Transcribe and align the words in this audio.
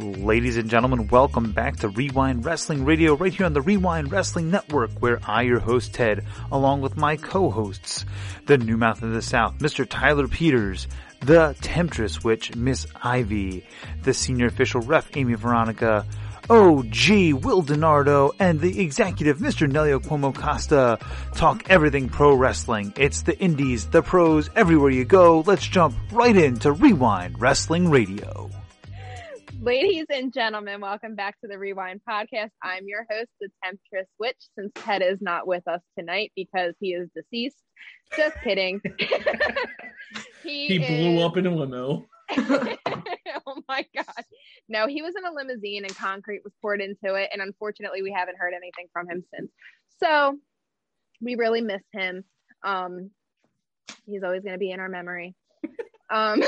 Ladies 0.00 0.56
and 0.56 0.70
gentlemen, 0.70 1.08
welcome 1.08 1.52
back 1.52 1.76
to 1.76 1.88
Wre-Wind 1.90 2.42
Wrestling 2.46 2.86
Radio 2.86 3.14
right 3.16 3.34
here 3.34 3.44
on 3.44 3.52
the 3.52 3.60
Wre-Wind 3.60 4.10
Wrestling 4.10 4.50
Network 4.50 4.92
where 4.92 5.20
I, 5.26 5.42
your 5.42 5.58
host 5.58 5.92
Ted, 5.92 6.24
along 6.50 6.80
with 6.80 6.96
my 6.96 7.16
co-hosts, 7.16 8.06
the 8.46 8.56
New 8.56 8.78
Mouth 8.78 9.02
of 9.02 9.12
the 9.12 9.20
South, 9.20 9.58
Mr. 9.58 9.86
Tyler 9.86 10.26
Peters, 10.26 10.86
the 11.20 11.54
Temptress 11.60 12.24
Witch, 12.24 12.56
Miss 12.56 12.86
Ivy, 13.02 13.66
the 14.02 14.14
Senior 14.14 14.46
Official 14.46 14.80
Ref, 14.80 15.14
Amy 15.18 15.34
Veronica, 15.34 16.06
OG 16.48 17.34
Will 17.44 17.62
Donardo, 17.62 18.32
and 18.38 18.58
the 18.58 18.80
executive 18.80 19.36
Mr. 19.36 19.70
Nelio 19.70 20.02
Cuomo 20.02 20.34
Costa 20.34 20.98
talk 21.34 21.68
everything 21.68 22.08
pro 22.08 22.34
wrestling. 22.34 22.94
It's 22.96 23.20
the 23.20 23.38
indies, 23.38 23.86
the 23.88 24.00
pros, 24.00 24.48
everywhere 24.56 24.90
you 24.90 25.04
go. 25.04 25.44
Let's 25.46 25.66
jump 25.66 25.94
right 26.10 26.34
into 26.34 26.72
Wre-Wind 26.72 27.38
Wrestling 27.38 27.90
Radio. 27.90 28.50
Ladies 29.62 30.06
and 30.08 30.32
gentlemen, 30.32 30.80
welcome 30.80 31.14
back 31.14 31.38
to 31.42 31.46
the 31.46 31.58
Wre-Wind 31.58 32.00
Podcast. 32.08 32.48
I'm 32.62 32.88
your 32.88 33.06
host, 33.10 33.28
the 33.42 33.50
Temptress 33.62 34.08
Witch, 34.18 34.38
since 34.56 34.72
Ted 34.74 35.02
is 35.02 35.18
not 35.20 35.46
with 35.46 35.68
us 35.68 35.82
tonight 35.98 36.32
because 36.34 36.72
he 36.80 36.94
is 36.94 37.10
deceased. 37.14 37.58
Just 38.16 38.36
kidding. 38.42 38.80
he, 40.42 40.66
he 40.66 40.78
blew 40.78 41.18
is... 41.18 41.22
up 41.22 41.36
in 41.36 41.46
a 41.46 41.54
limo. 41.54 42.06
oh 42.38 43.62
my 43.68 43.84
God. 43.94 44.24
No, 44.70 44.86
he 44.86 45.02
was 45.02 45.12
in 45.14 45.26
a 45.26 45.32
limousine 45.34 45.84
and 45.84 45.94
concrete 45.94 46.40
was 46.42 46.54
poured 46.62 46.80
into 46.80 47.16
it. 47.16 47.28
And 47.30 47.42
unfortunately, 47.42 48.00
we 48.00 48.12
haven't 48.12 48.38
heard 48.38 48.54
anything 48.54 48.86
from 48.94 49.10
him 49.10 49.22
since. 49.34 49.50
So 50.02 50.38
we 51.20 51.34
really 51.34 51.60
miss 51.60 51.82
him. 51.92 52.24
Um, 52.62 53.10
he's 54.06 54.22
always 54.22 54.42
going 54.42 54.54
to 54.54 54.58
be 54.58 54.70
in 54.70 54.80
our 54.80 54.88
memory. 54.88 55.34
Um, 56.10 56.42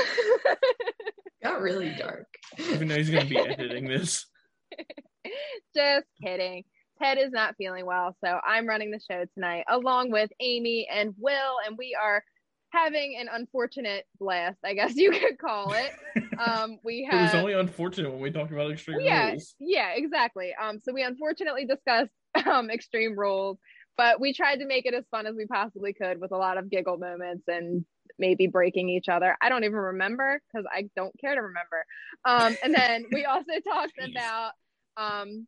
got 1.43 1.61
really 1.61 1.93
dark. 1.97 2.27
Even 2.57 2.87
though 2.87 2.95
he's 2.95 3.09
going 3.09 3.23
to 3.23 3.29
be 3.29 3.37
editing 3.47 3.87
this. 3.87 4.25
Just 5.75 6.05
kidding. 6.21 6.63
Ted 7.01 7.17
is 7.17 7.31
not 7.31 7.55
feeling 7.57 7.85
well, 7.85 8.15
so 8.23 8.39
I'm 8.45 8.67
running 8.67 8.91
the 8.91 8.99
show 8.99 9.25
tonight 9.33 9.65
along 9.69 10.11
with 10.11 10.29
Amy 10.39 10.87
and 10.91 11.13
Will, 11.17 11.55
and 11.65 11.77
we 11.77 11.97
are 12.01 12.23
having 12.69 13.17
an 13.19 13.27
unfortunate 13.31 14.05
blast, 14.19 14.57
I 14.63 14.73
guess 14.73 14.95
you 14.95 15.11
could 15.11 15.37
call 15.37 15.73
it. 15.73 15.91
Um, 16.39 16.79
we 16.83 17.07
have. 17.09 17.19
it 17.19 17.23
was 17.23 17.35
only 17.35 17.53
unfortunate 17.53 18.11
when 18.11 18.19
we 18.19 18.31
talked 18.31 18.51
about 18.51 18.71
extreme 18.71 18.99
yeah, 19.01 19.29
rules. 19.29 19.55
Yeah, 19.59 19.91
exactly. 19.95 20.53
Um, 20.59 20.79
so 20.83 20.93
we 20.93 21.03
unfortunately 21.03 21.65
discussed 21.65 22.11
um 22.47 22.69
extreme 22.69 23.17
rules, 23.17 23.57
but 23.97 24.19
we 24.19 24.33
tried 24.33 24.57
to 24.57 24.65
make 24.65 24.85
it 24.85 24.93
as 24.93 25.05
fun 25.11 25.27
as 25.27 25.35
we 25.35 25.45
possibly 25.45 25.93
could 25.93 26.19
with 26.19 26.31
a 26.31 26.37
lot 26.37 26.57
of 26.57 26.69
giggle 26.69 26.97
moments 26.97 27.43
and 27.47 27.85
maybe 28.19 28.47
breaking 28.47 28.89
each 28.89 29.09
other. 29.09 29.35
I 29.41 29.49
don't 29.49 29.63
even 29.63 29.75
remember 29.77 30.41
because 30.51 30.65
I 30.71 30.89
don't 30.95 31.13
care 31.19 31.35
to 31.35 31.41
remember. 31.41 31.85
Um, 32.25 32.55
and 32.63 32.73
then 32.73 33.05
we 33.11 33.25
also 33.25 33.51
talked 33.65 33.93
about 34.03 34.51
um, 34.97 35.47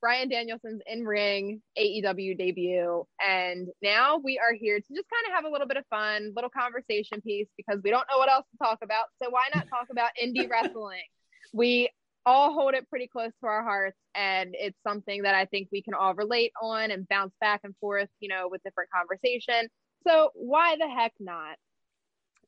Bryan 0.00 0.28
Danielson's 0.28 0.82
in 0.86 1.04
ring 1.04 1.62
AEW 1.78 2.38
debut. 2.38 3.04
And 3.26 3.68
now 3.82 4.18
we 4.22 4.38
are 4.38 4.54
here 4.54 4.78
to 4.78 4.94
just 4.94 5.08
kind 5.10 5.26
of 5.26 5.32
have 5.34 5.44
a 5.44 5.48
little 5.48 5.66
bit 5.66 5.76
of 5.76 5.84
fun, 5.88 6.32
little 6.34 6.50
conversation 6.50 7.20
piece 7.20 7.48
because 7.56 7.80
we 7.82 7.90
don't 7.90 8.06
know 8.10 8.18
what 8.18 8.30
else 8.30 8.46
to 8.52 8.58
talk 8.64 8.78
about. 8.82 9.06
So 9.22 9.30
why 9.30 9.48
not 9.54 9.66
talk 9.68 9.88
about 9.90 10.10
indie 10.22 10.48
wrestling? 10.48 11.02
We 11.52 11.88
all 12.26 12.52
hold 12.52 12.74
it 12.74 12.90
pretty 12.90 13.06
close 13.06 13.30
to 13.40 13.46
our 13.46 13.62
hearts 13.62 13.96
and 14.14 14.54
it's 14.58 14.76
something 14.86 15.22
that 15.22 15.34
I 15.34 15.46
think 15.46 15.68
we 15.70 15.80
can 15.80 15.94
all 15.94 16.12
relate 16.12 16.52
on 16.60 16.90
and 16.90 17.08
bounce 17.08 17.32
back 17.40 17.60
and 17.62 17.74
forth, 17.80 18.08
you 18.20 18.28
know, 18.28 18.48
with 18.50 18.62
different 18.64 18.90
conversation. 18.90 19.68
So 20.06 20.30
why 20.34 20.76
the 20.76 20.88
heck 20.88 21.12
not? 21.20 21.56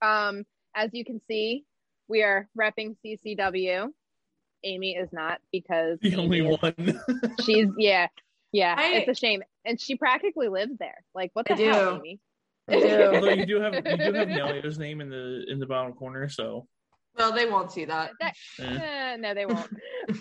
Um, 0.02 0.44
as 0.74 0.90
you 0.92 1.04
can 1.04 1.20
see, 1.28 1.64
we 2.08 2.22
are 2.22 2.48
repping 2.58 2.96
CCW. 3.04 3.88
Amy 4.64 4.96
is 4.96 5.08
not 5.12 5.40
because 5.52 5.98
the 6.00 6.16
only 6.16 6.40
is, 6.40 6.58
one. 6.60 7.00
she's 7.44 7.68
yeah, 7.76 8.08
yeah. 8.52 8.74
I, 8.76 8.94
it's 8.96 9.08
a 9.08 9.14
shame, 9.14 9.42
and 9.64 9.80
she 9.80 9.96
practically 9.96 10.48
lives 10.48 10.72
there. 10.78 11.04
Like 11.14 11.30
what 11.34 11.46
the 11.46 11.54
I 11.54 11.56
hell, 11.56 11.90
do. 11.92 11.96
Amy? 11.96 12.20
I 12.68 12.80
do. 12.80 13.02
Although 13.14 13.30
you 13.30 13.46
do 13.46 13.60
have 13.60 13.74
you 13.74 13.82
do 13.82 14.12
have 14.14 14.28
Nelio's 14.28 14.78
name 14.78 15.00
in 15.00 15.10
the 15.10 15.44
in 15.48 15.60
the 15.60 15.66
bottom 15.66 15.92
corner, 15.92 16.28
so 16.28 16.66
well, 17.18 17.32
they 17.32 17.46
won't 17.46 17.72
see 17.72 17.84
that. 17.84 18.12
that 18.20 18.34
eh. 18.60 19.16
no, 19.16 19.34
they 19.34 19.44
won't. 19.44 19.68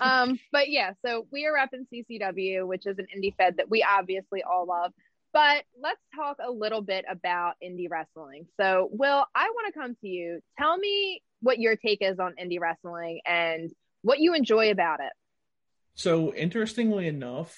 um, 0.02 0.40
but 0.52 0.70
yeah, 0.70 0.94
so 1.06 1.28
we 1.32 1.46
are 1.46 1.54
repping 1.54 1.86
CCW, 1.94 2.68
which 2.68 2.88
is 2.88 2.98
an 2.98 3.06
indie 3.16 3.36
fed 3.36 3.58
that 3.58 3.70
we 3.70 3.84
obviously 3.84 4.44
all 4.44 4.66
love. 4.66 4.92
But 5.38 5.66
let's 5.80 6.02
talk 6.16 6.38
a 6.44 6.50
little 6.50 6.82
bit 6.82 7.06
about 7.08 7.58
indie 7.64 7.92
wrestling. 7.92 8.48
So, 8.60 8.90
Will, 8.92 9.24
I 9.36 9.50
want 9.52 9.72
to 9.72 9.80
come 9.80 9.96
to 10.02 10.08
you. 10.08 10.40
Tell 10.58 10.76
me 10.76 11.22
what 11.42 11.60
your 11.60 11.76
take 11.76 12.00
is 12.02 12.18
on 12.18 12.34
indie 12.44 12.60
wrestling 12.60 13.20
and 13.24 13.70
what 14.02 14.18
you 14.18 14.34
enjoy 14.34 14.72
about 14.72 15.00
it. 15.00 15.12
So, 15.94 16.34
interestingly 16.34 17.06
enough, 17.06 17.56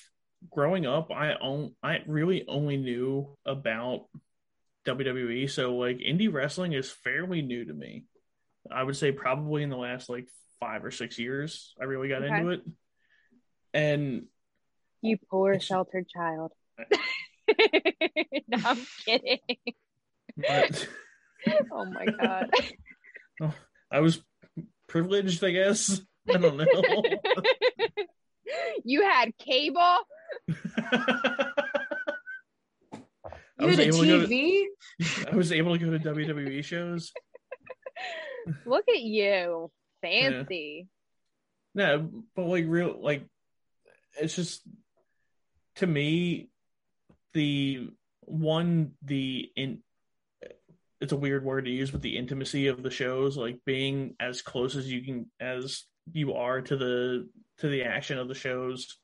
growing 0.51 0.85
up, 0.85 1.09
I 1.09 1.35
on, 1.35 1.73
I 1.81 2.00
really 2.06 2.44
only 2.50 2.75
knew 2.75 3.38
about 3.45 4.07
WWE. 4.85 5.50
So, 5.50 5.78
like, 5.78 6.00
indie 6.00 6.34
wrestling 6.34 6.73
is 6.73 6.91
fairly 6.91 7.41
new 7.41 7.63
to 7.63 7.73
me. 7.73 8.03
I 8.69 8.84
would 8.84 8.97
say 8.97 9.13
probably 9.13 9.63
in 9.63 9.69
the 9.69 9.78
last 9.78 10.09
like 10.09 10.28
five 10.59 10.84
or 10.84 10.91
six 10.91 11.17
years, 11.17 11.73
I 11.79 11.85
really 11.85 12.09
got 12.09 12.23
okay. 12.23 12.40
into 12.40 12.50
it. 12.50 12.61
And 13.73 14.25
you 15.01 15.17
poor 15.31 15.57
sheltered 15.61 16.09
child. 16.09 16.51
no, 18.47 18.58
I'm 18.66 18.86
kidding. 19.06 19.40
But, 20.38 20.88
oh 21.72 21.86
my 21.86 22.06
god. 22.06 22.52
I 23.92 24.00
was 24.02 24.22
privileged, 24.88 25.44
I 25.44 25.52
guess. 25.52 26.02
I 26.30 26.38
don't 26.38 26.58
know. 26.58 27.03
you 28.84 29.02
had 29.03 29.36
cable. 29.38 29.97
You 33.59 33.68
had 33.68 33.80
a 33.80 33.88
TV. 33.90 34.64
To, 35.02 35.31
I 35.31 35.36
was 35.36 35.52
able 35.52 35.78
to 35.78 35.86
go 35.86 35.97
to 35.97 36.00
WWE 36.00 36.64
shows. 36.64 37.12
Look 38.66 38.86
at 38.88 39.02
you, 39.02 39.72
fancy. 40.02 40.88
Yeah. 41.74 41.97
No, 41.97 42.09
but 42.36 42.46
like 42.46 42.66
real, 42.68 42.97
like 43.02 43.26
it's 44.20 44.36
just 44.36 44.62
to 45.76 45.88
me 45.88 46.49
the 47.34 47.90
one 48.22 48.91
the 49.03 49.50
in 49.56 49.79
it's 51.01 51.13
a 51.13 51.17
weird 51.17 51.44
word 51.44 51.66
to 51.66 51.72
use 51.72 51.91
but 51.91 52.01
the 52.01 52.17
intimacy 52.17 52.67
of 52.67 52.84
the 52.84 52.91
shows 52.91 53.38
like 53.38 53.59
being 53.66 54.16
as 54.19 54.41
close 54.41 54.75
as 54.75 54.91
you 54.91 55.01
can 55.01 55.25
as 55.40 55.85
you 56.12 56.34
are 56.34 56.62
to 56.62 56.75
the 56.75 57.28
to 57.57 57.67
the 57.67 57.84
action 57.84 58.17
of 58.17 58.28
the 58.28 58.35
shows 58.35 58.97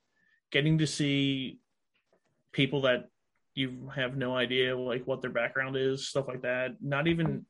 getting 0.51 0.77
to 0.77 0.87
see 0.87 1.59
people 2.51 2.81
that 2.81 3.09
you 3.55 3.89
have 3.95 4.17
no 4.17 4.35
idea 4.35 4.77
like 4.77 5.05
what 5.05 5.21
their 5.21 5.31
background 5.31 5.75
is 5.77 6.07
stuff 6.07 6.27
like 6.27 6.41
that. 6.43 6.75
Not 6.81 7.07
even 7.07 7.45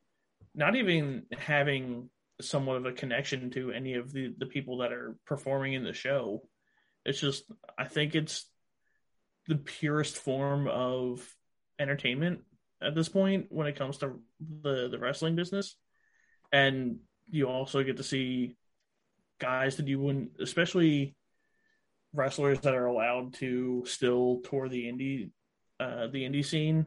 not 0.53 0.75
even 0.75 1.23
having 1.37 2.09
somewhat 2.41 2.77
of 2.77 2.85
a 2.85 2.91
connection 2.91 3.49
to 3.51 3.71
any 3.71 3.95
of 3.95 4.11
the 4.13 4.33
the 4.37 4.45
people 4.45 4.77
that 4.77 4.91
are 4.91 5.15
performing 5.25 5.73
in 5.73 5.83
the 5.83 5.93
show. 5.93 6.43
It's 7.05 7.19
just 7.19 7.43
i 7.77 7.85
think 7.85 8.15
it's 8.15 8.49
the 9.47 9.55
purest 9.55 10.17
form 10.17 10.67
of 10.67 11.35
entertainment 11.79 12.41
at 12.81 12.95
this 12.95 13.09
point 13.09 13.47
when 13.49 13.67
it 13.67 13.75
comes 13.75 13.97
to 13.97 14.19
the 14.61 14.87
the 14.89 14.99
wrestling 14.99 15.35
business 15.35 15.75
and 16.51 16.97
you 17.29 17.47
also 17.47 17.83
get 17.83 17.97
to 17.97 18.03
see 18.03 18.55
guys 19.39 19.77
that 19.77 19.87
you 19.87 19.99
wouldn't 19.99 20.31
especially 20.41 21.15
wrestlers 22.13 22.59
that 22.61 22.73
are 22.73 22.85
allowed 22.85 23.33
to 23.33 23.83
still 23.85 24.41
tour 24.49 24.69
the 24.69 24.85
indie 24.85 25.31
uh 25.79 26.07
the 26.07 26.23
indie 26.23 26.45
scene 26.45 26.85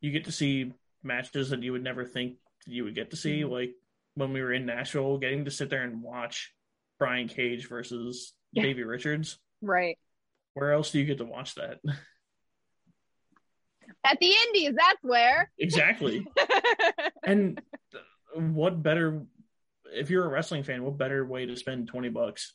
you 0.00 0.10
get 0.10 0.24
to 0.24 0.32
see 0.32 0.72
matches 1.02 1.50
that 1.50 1.62
you 1.62 1.72
would 1.72 1.84
never 1.84 2.04
think 2.04 2.36
you 2.66 2.84
would 2.84 2.94
get 2.94 3.10
to 3.10 3.16
see 3.16 3.40
mm-hmm. 3.40 3.52
like 3.52 3.70
when 4.14 4.32
we 4.32 4.42
were 4.42 4.52
in 4.52 4.66
Nashville 4.66 5.18
getting 5.18 5.44
to 5.44 5.50
sit 5.50 5.70
there 5.70 5.82
and 5.82 6.02
watch 6.02 6.52
Brian 6.98 7.28
Cage 7.28 7.68
versus 7.68 8.34
yeah. 8.52 8.62
Davey 8.62 8.82
Richards 8.82 9.38
right 9.62 9.96
where 10.54 10.72
else 10.72 10.90
do 10.90 10.98
you 10.98 11.04
get 11.04 11.18
to 11.18 11.24
watch 11.24 11.54
that? 11.54 11.78
At 14.04 14.18
the 14.18 14.34
Indies, 14.46 14.72
that's 14.76 15.02
where. 15.02 15.50
Exactly. 15.58 16.26
and 17.22 17.60
what 18.34 18.82
better 18.82 19.22
if 19.92 20.10
you're 20.10 20.24
a 20.24 20.28
wrestling 20.28 20.62
fan, 20.62 20.82
what 20.82 20.96
better 20.96 21.24
way 21.24 21.46
to 21.46 21.56
spend 21.56 21.88
20 21.88 22.08
bucks? 22.10 22.54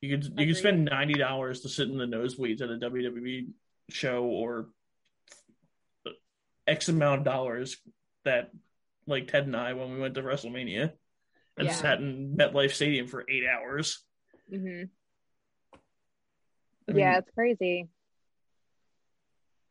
You 0.00 0.16
could 0.16 0.38
you 0.38 0.46
could 0.46 0.56
spend 0.56 0.88
$90 0.88 1.62
to 1.62 1.68
sit 1.68 1.88
in 1.88 1.98
the 1.98 2.04
nosebleeds 2.04 2.62
at 2.62 2.70
a 2.70 2.78
WWE 2.78 3.48
show 3.90 4.24
or 4.24 4.68
X 6.66 6.88
amount 6.88 7.20
of 7.20 7.24
dollars 7.24 7.78
that 8.24 8.50
like 9.06 9.26
Ted 9.28 9.46
and 9.46 9.56
I 9.56 9.72
when 9.72 9.92
we 9.92 9.98
went 9.98 10.14
to 10.14 10.22
WrestleMania 10.22 10.92
and 11.56 11.66
yeah. 11.66 11.74
sat 11.74 11.98
in 11.98 12.36
MetLife 12.38 12.72
Stadium 12.72 13.08
for 13.08 13.24
eight 13.28 13.44
hours. 13.44 14.04
Mm-hmm. 14.52 14.84
I 16.88 16.92
mean, 16.92 17.00
yeah, 17.00 17.18
it's 17.18 17.30
crazy. 17.34 17.88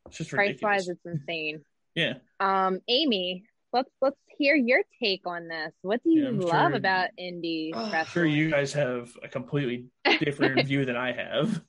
It's 0.08 0.18
just 0.18 0.32
price 0.32 0.60
wise, 0.62 0.88
it's 0.88 1.06
insane. 1.06 1.62
yeah. 1.96 2.16
Um, 2.40 2.80
Amy, 2.88 3.46
Let's 3.74 3.90
let's 4.02 4.18
hear 4.38 4.56
your 4.56 4.82
take 5.02 5.22
on 5.26 5.48
this. 5.50 5.74
What 5.82 6.02
do 6.04 6.10
you 6.10 6.24
yeah, 6.24 6.46
love 6.46 6.72
sure, 6.72 6.78
about 6.78 7.10
indie 7.20 7.72
oh, 7.74 7.92
wrestling? 7.92 8.06
Sure, 8.06 8.26
you 8.26 8.50
guys 8.50 8.74
have 8.74 9.12
a 9.22 9.28
completely 9.28 9.88
different 10.20 10.66
view 10.68 10.86
than 10.86 10.96
I 10.96 11.12
have. 11.12 11.62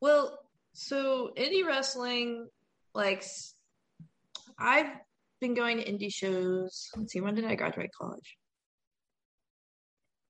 Well, 0.00 0.38
so 0.72 1.30
indie 1.36 1.64
wrestling, 1.64 2.48
like 2.94 3.24
I've 4.58 4.90
been 5.40 5.54
going 5.54 5.78
to 5.78 5.84
indie 5.84 6.12
shows. 6.12 6.88
Let's 6.96 7.12
see, 7.12 7.20
when 7.20 7.36
did 7.36 7.44
I 7.44 7.54
graduate 7.54 7.90
college? 7.98 8.36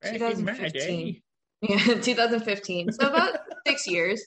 2015. 0.04 1.20
Yeah, 1.66 1.78
2015. 1.78 2.92
So 2.92 3.08
about 3.08 3.38
six 3.66 3.86
years. 3.86 4.22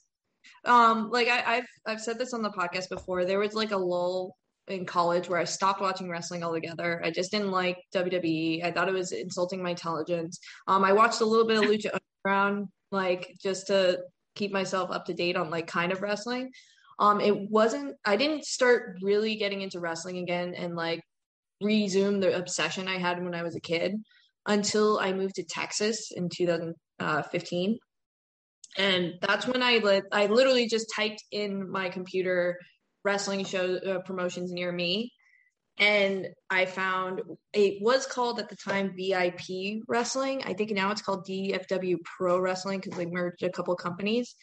Um, 0.66 1.10
like 1.10 1.28
I, 1.28 1.56
have 1.56 1.66
I've 1.86 2.02
said 2.02 2.18
this 2.20 2.34
on 2.34 2.42
the 2.42 2.50
podcast 2.50 2.90
before. 2.90 3.26
There 3.26 3.40
was 3.40 3.54
like 3.54 3.72
a 3.72 3.78
lull 3.78 4.36
in 4.68 4.86
college 4.86 5.30
where 5.30 5.40
I 5.40 5.46
stopped 5.46 5.82
watching 5.82 6.10
wrestling 6.10 6.44
altogether. 6.44 7.02
I 7.04 7.12
just 7.12 7.32
didn't 7.32 7.52
like 7.52 7.78
WWE. 7.96 8.64
I 8.64 8.72
thought 8.72 8.90
it 8.90 8.94
was 8.94 9.12
insulting 9.12 9.64
my 9.64 9.72
intelligence. 9.72 10.40
Um, 10.68 10.84
I 10.84 10.94
watched 10.94 11.22
a 11.22 11.26
little 11.26 11.48
bit 11.48 11.58
of 11.58 11.66
Lucha 11.66 11.98
Underground, 12.26 12.68
like 12.92 13.36
just 13.42 13.68
to 13.68 14.00
keep 14.36 14.52
myself 14.52 14.92
up 14.92 15.06
to 15.06 15.14
date 15.14 15.38
on 15.38 15.50
like 15.50 15.68
kind 15.68 15.92
of 15.92 16.02
wrestling. 16.02 16.52
Um, 17.00 17.22
it 17.22 17.50
wasn't. 17.50 17.96
I 18.06 18.16
didn't 18.16 18.46
start 18.46 18.98
really 19.02 19.36
getting 19.36 19.62
into 19.62 19.80
wrestling 19.80 20.18
again 20.18 20.54
and 20.56 20.76
like 20.76 21.02
resume 21.62 22.20
the 22.20 22.36
obsession 22.36 22.88
I 22.88 22.98
had 22.98 23.24
when 23.24 23.36
I 23.36 23.44
was 23.44 23.56
a 23.56 23.62
kid 23.62 23.96
until 24.46 25.00
I 25.00 25.14
moved 25.14 25.36
to 25.36 25.44
Texas 25.44 26.12
in 26.12 26.30
2015. 26.30 27.78
And 28.78 29.14
that's 29.22 29.48
when 29.48 29.64
I 29.64 29.78
lit, 29.78 30.04
I 30.12 30.28
literally 30.28 30.68
just 30.68 30.88
typed 30.96 31.24
in 31.32 31.70
my 31.70 31.90
computer 31.90 32.58
wrestling 33.04 33.46
show 33.46 33.76
uh, 33.76 34.00
promotions 34.00 34.52
near 34.52 34.72
me 34.72 35.12
and 35.80 36.28
I 36.50 36.66
found 36.66 37.22
it 37.54 37.82
was 37.82 38.08
called 38.08 38.40
at 38.40 38.50
the 38.50 38.56
time 38.56 38.96
VIP 38.98 39.84
Wrestling. 39.88 40.42
I 40.44 40.54
think 40.54 40.72
now 40.72 40.92
it's 40.92 41.02
called 41.02 41.28
DFW 41.28 41.98
Pro 42.04 42.40
Wrestling 42.40 42.80
because 42.80 42.98
they 42.98 43.06
merged 43.06 43.44
a 43.44 43.52
couple 43.52 43.76
companies. 43.76 44.36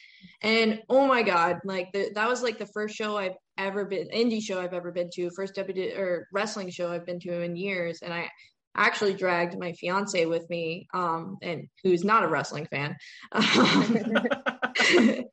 And 0.42 0.80
oh 0.88 1.06
my 1.06 1.22
god, 1.22 1.58
like 1.64 1.88
the, 1.92 2.10
that 2.14 2.28
was 2.28 2.42
like 2.42 2.58
the 2.58 2.68
first 2.72 2.94
show 2.94 3.16
I've 3.16 3.36
ever 3.58 3.84
been 3.84 4.08
indie 4.14 4.42
show 4.42 4.60
I've 4.60 4.74
ever 4.74 4.92
been 4.92 5.10
to, 5.14 5.30
first 5.34 5.54
W 5.56 5.92
or 5.96 6.28
wrestling 6.32 6.70
show 6.70 6.92
I've 6.92 7.06
been 7.06 7.20
to 7.20 7.42
in 7.42 7.56
years, 7.56 8.00
and 8.02 8.14
I 8.14 8.30
actually 8.76 9.14
dragged 9.14 9.58
my 9.58 9.72
fiance 9.72 10.26
with 10.26 10.48
me, 10.50 10.88
um, 10.94 11.38
and 11.42 11.68
who's 11.82 12.04
not 12.04 12.24
a 12.24 12.28
wrestling 12.28 12.66
fan. 12.66 12.96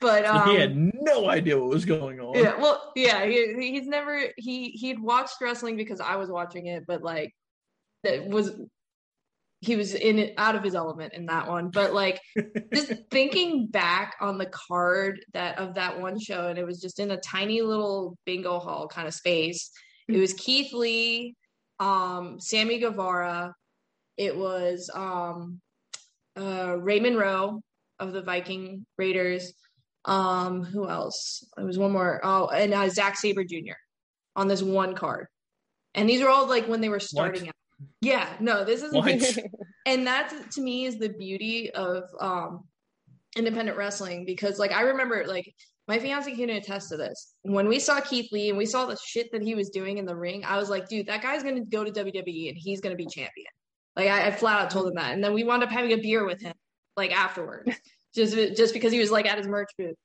But 0.00 0.24
um, 0.24 0.48
he 0.50 0.56
had 0.56 0.72
um, 0.72 0.92
no 0.94 1.28
idea 1.28 1.58
what 1.58 1.70
was 1.70 1.84
going 1.84 2.20
on. 2.20 2.38
Yeah, 2.38 2.56
well, 2.58 2.92
yeah, 2.94 3.24
he, 3.24 3.54
he's 3.72 3.86
never 3.86 4.24
he 4.36 4.70
he'd 4.70 5.00
watched 5.00 5.40
wrestling 5.40 5.76
because 5.76 6.00
I 6.00 6.16
was 6.16 6.28
watching 6.28 6.66
it, 6.66 6.84
but 6.86 7.02
like 7.02 7.34
that 8.04 8.26
was 8.26 8.52
he 9.60 9.74
was 9.74 9.94
in 9.94 10.18
it 10.18 10.34
out 10.36 10.54
of 10.54 10.62
his 10.62 10.74
element 10.74 11.14
in 11.14 11.26
that 11.26 11.48
one. 11.48 11.70
But 11.70 11.94
like 11.94 12.20
just 12.74 12.92
thinking 13.10 13.68
back 13.68 14.14
on 14.20 14.38
the 14.38 14.46
card 14.46 15.24
that 15.32 15.58
of 15.58 15.74
that 15.74 15.98
one 15.98 16.18
show, 16.18 16.48
and 16.48 16.58
it 16.58 16.66
was 16.66 16.80
just 16.80 17.00
in 17.00 17.10
a 17.10 17.20
tiny 17.20 17.62
little 17.62 18.18
bingo 18.26 18.58
hall 18.58 18.88
kind 18.88 19.08
of 19.08 19.14
space. 19.14 19.70
It 20.08 20.18
was 20.18 20.34
Keith 20.34 20.72
Lee, 20.72 21.34
um, 21.78 22.40
Sammy 22.40 22.78
Guevara. 22.78 23.54
It 24.16 24.36
was 24.36 24.90
um, 24.94 25.60
uh, 26.38 26.76
Raymond 26.78 27.18
Rowe 27.18 27.60
of 27.98 28.12
the 28.12 28.22
Viking 28.22 28.86
Raiders. 28.98 29.52
Um, 30.04 30.62
who 30.62 30.88
else? 30.88 31.44
There 31.56 31.66
was 31.66 31.78
one 31.78 31.92
more. 31.92 32.20
Oh, 32.22 32.46
and 32.48 32.72
uh, 32.72 32.88
Zack 32.88 33.16
Sabre 33.16 33.44
Jr. 33.44 33.74
on 34.36 34.48
this 34.48 34.62
one 34.62 34.94
card, 34.94 35.26
and 35.94 36.08
these 36.08 36.22
are 36.22 36.28
all 36.28 36.48
like 36.48 36.68
when 36.68 36.80
they 36.80 36.88
were 36.88 37.00
starting 37.00 37.42
what? 37.42 37.48
out. 37.48 37.54
Yeah, 38.00 38.28
no, 38.40 38.64
this 38.64 38.82
is 38.82 38.92
and 39.86 40.06
that 40.06 40.32
to 40.52 40.60
me 40.60 40.86
is 40.86 40.98
the 40.98 41.10
beauty 41.10 41.70
of 41.72 42.04
um 42.20 42.64
independent 43.36 43.76
wrestling 43.76 44.24
because 44.24 44.58
like 44.58 44.72
I 44.72 44.82
remember 44.82 45.24
like 45.26 45.52
my 45.88 45.98
fiance 45.98 46.34
can 46.34 46.50
attest 46.50 46.88
to 46.90 46.96
this. 46.96 47.34
When 47.42 47.68
we 47.68 47.78
saw 47.78 48.00
Keith 48.00 48.30
Lee 48.32 48.48
and 48.48 48.58
we 48.58 48.66
saw 48.66 48.86
the 48.86 48.96
shit 48.96 49.30
that 49.32 49.42
he 49.42 49.54
was 49.54 49.70
doing 49.70 49.98
in 49.98 50.04
the 50.04 50.16
ring, 50.16 50.44
I 50.44 50.58
was 50.58 50.68
like, 50.68 50.88
dude, 50.88 51.06
that 51.06 51.22
guy's 51.22 51.42
gonna 51.42 51.64
go 51.64 51.84
to 51.84 51.90
WWE 51.90 52.48
and 52.48 52.58
he's 52.58 52.80
gonna 52.80 52.96
be 52.96 53.06
champion. 53.06 53.46
Like 53.94 54.08
I, 54.08 54.26
I 54.26 54.30
flat 54.30 54.62
out 54.62 54.70
told 54.70 54.88
him 54.88 54.94
that, 54.96 55.12
and 55.12 55.22
then 55.22 55.32
we 55.32 55.44
wound 55.44 55.62
up 55.62 55.70
having 55.70 55.92
a 55.92 55.96
beer 55.96 56.24
with 56.24 56.40
him 56.40 56.54
like 56.96 57.12
afterwards 57.12 57.70
just 58.14 58.34
just 58.56 58.74
because 58.74 58.92
he 58.92 58.98
was 58.98 59.10
like 59.10 59.26
at 59.26 59.38
his 59.38 59.46
merch 59.46 59.70
booth. 59.78 59.96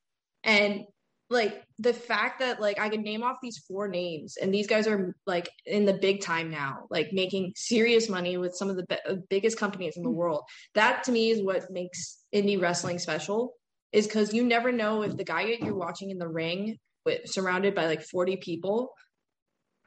And 0.44 0.86
like 1.32 1.64
the 1.80 1.94
fact 1.94 2.40
that 2.40 2.60
like 2.60 2.80
I 2.80 2.90
could 2.90 3.00
name 3.00 3.24
off 3.24 3.38
these 3.42 3.58
four 3.60 3.88
names 3.88 4.36
and 4.40 4.54
these 4.54 4.68
guys 4.68 4.86
are 4.86 5.16
like 5.26 5.50
in 5.66 5.86
the 5.86 5.94
big 5.94 6.22
time 6.22 6.52
now, 6.52 6.86
like 6.90 7.14
making 7.14 7.54
serious 7.56 8.10
money 8.10 8.38
with 8.38 8.54
some 8.54 8.70
of 8.70 8.76
the 8.76 8.84
be- 8.84 9.22
biggest 9.30 9.58
companies 9.58 9.96
in 9.96 10.04
the 10.04 10.10
hmm. 10.10 10.16
world. 10.16 10.44
That 10.76 11.04
to 11.06 11.12
me 11.12 11.32
is 11.32 11.42
what 11.42 11.72
makes 11.72 12.20
indie 12.36 12.62
wrestling 12.62 13.00
special 13.00 13.54
is 13.92 14.08
because 14.08 14.34
you 14.34 14.44
never 14.44 14.72
know 14.72 15.02
if 15.04 15.18
the 15.18 15.24
guy 15.24 15.46
that 15.48 15.62
you're 15.62 15.76
watching 15.76 16.10
in 16.10 16.18
the 16.18 16.28
ring 16.28 16.78
with 17.06 17.22
surrounded 17.26 17.76
by 17.76 17.88
like 17.88 18.04
40 18.04 18.38
people 18.38 18.92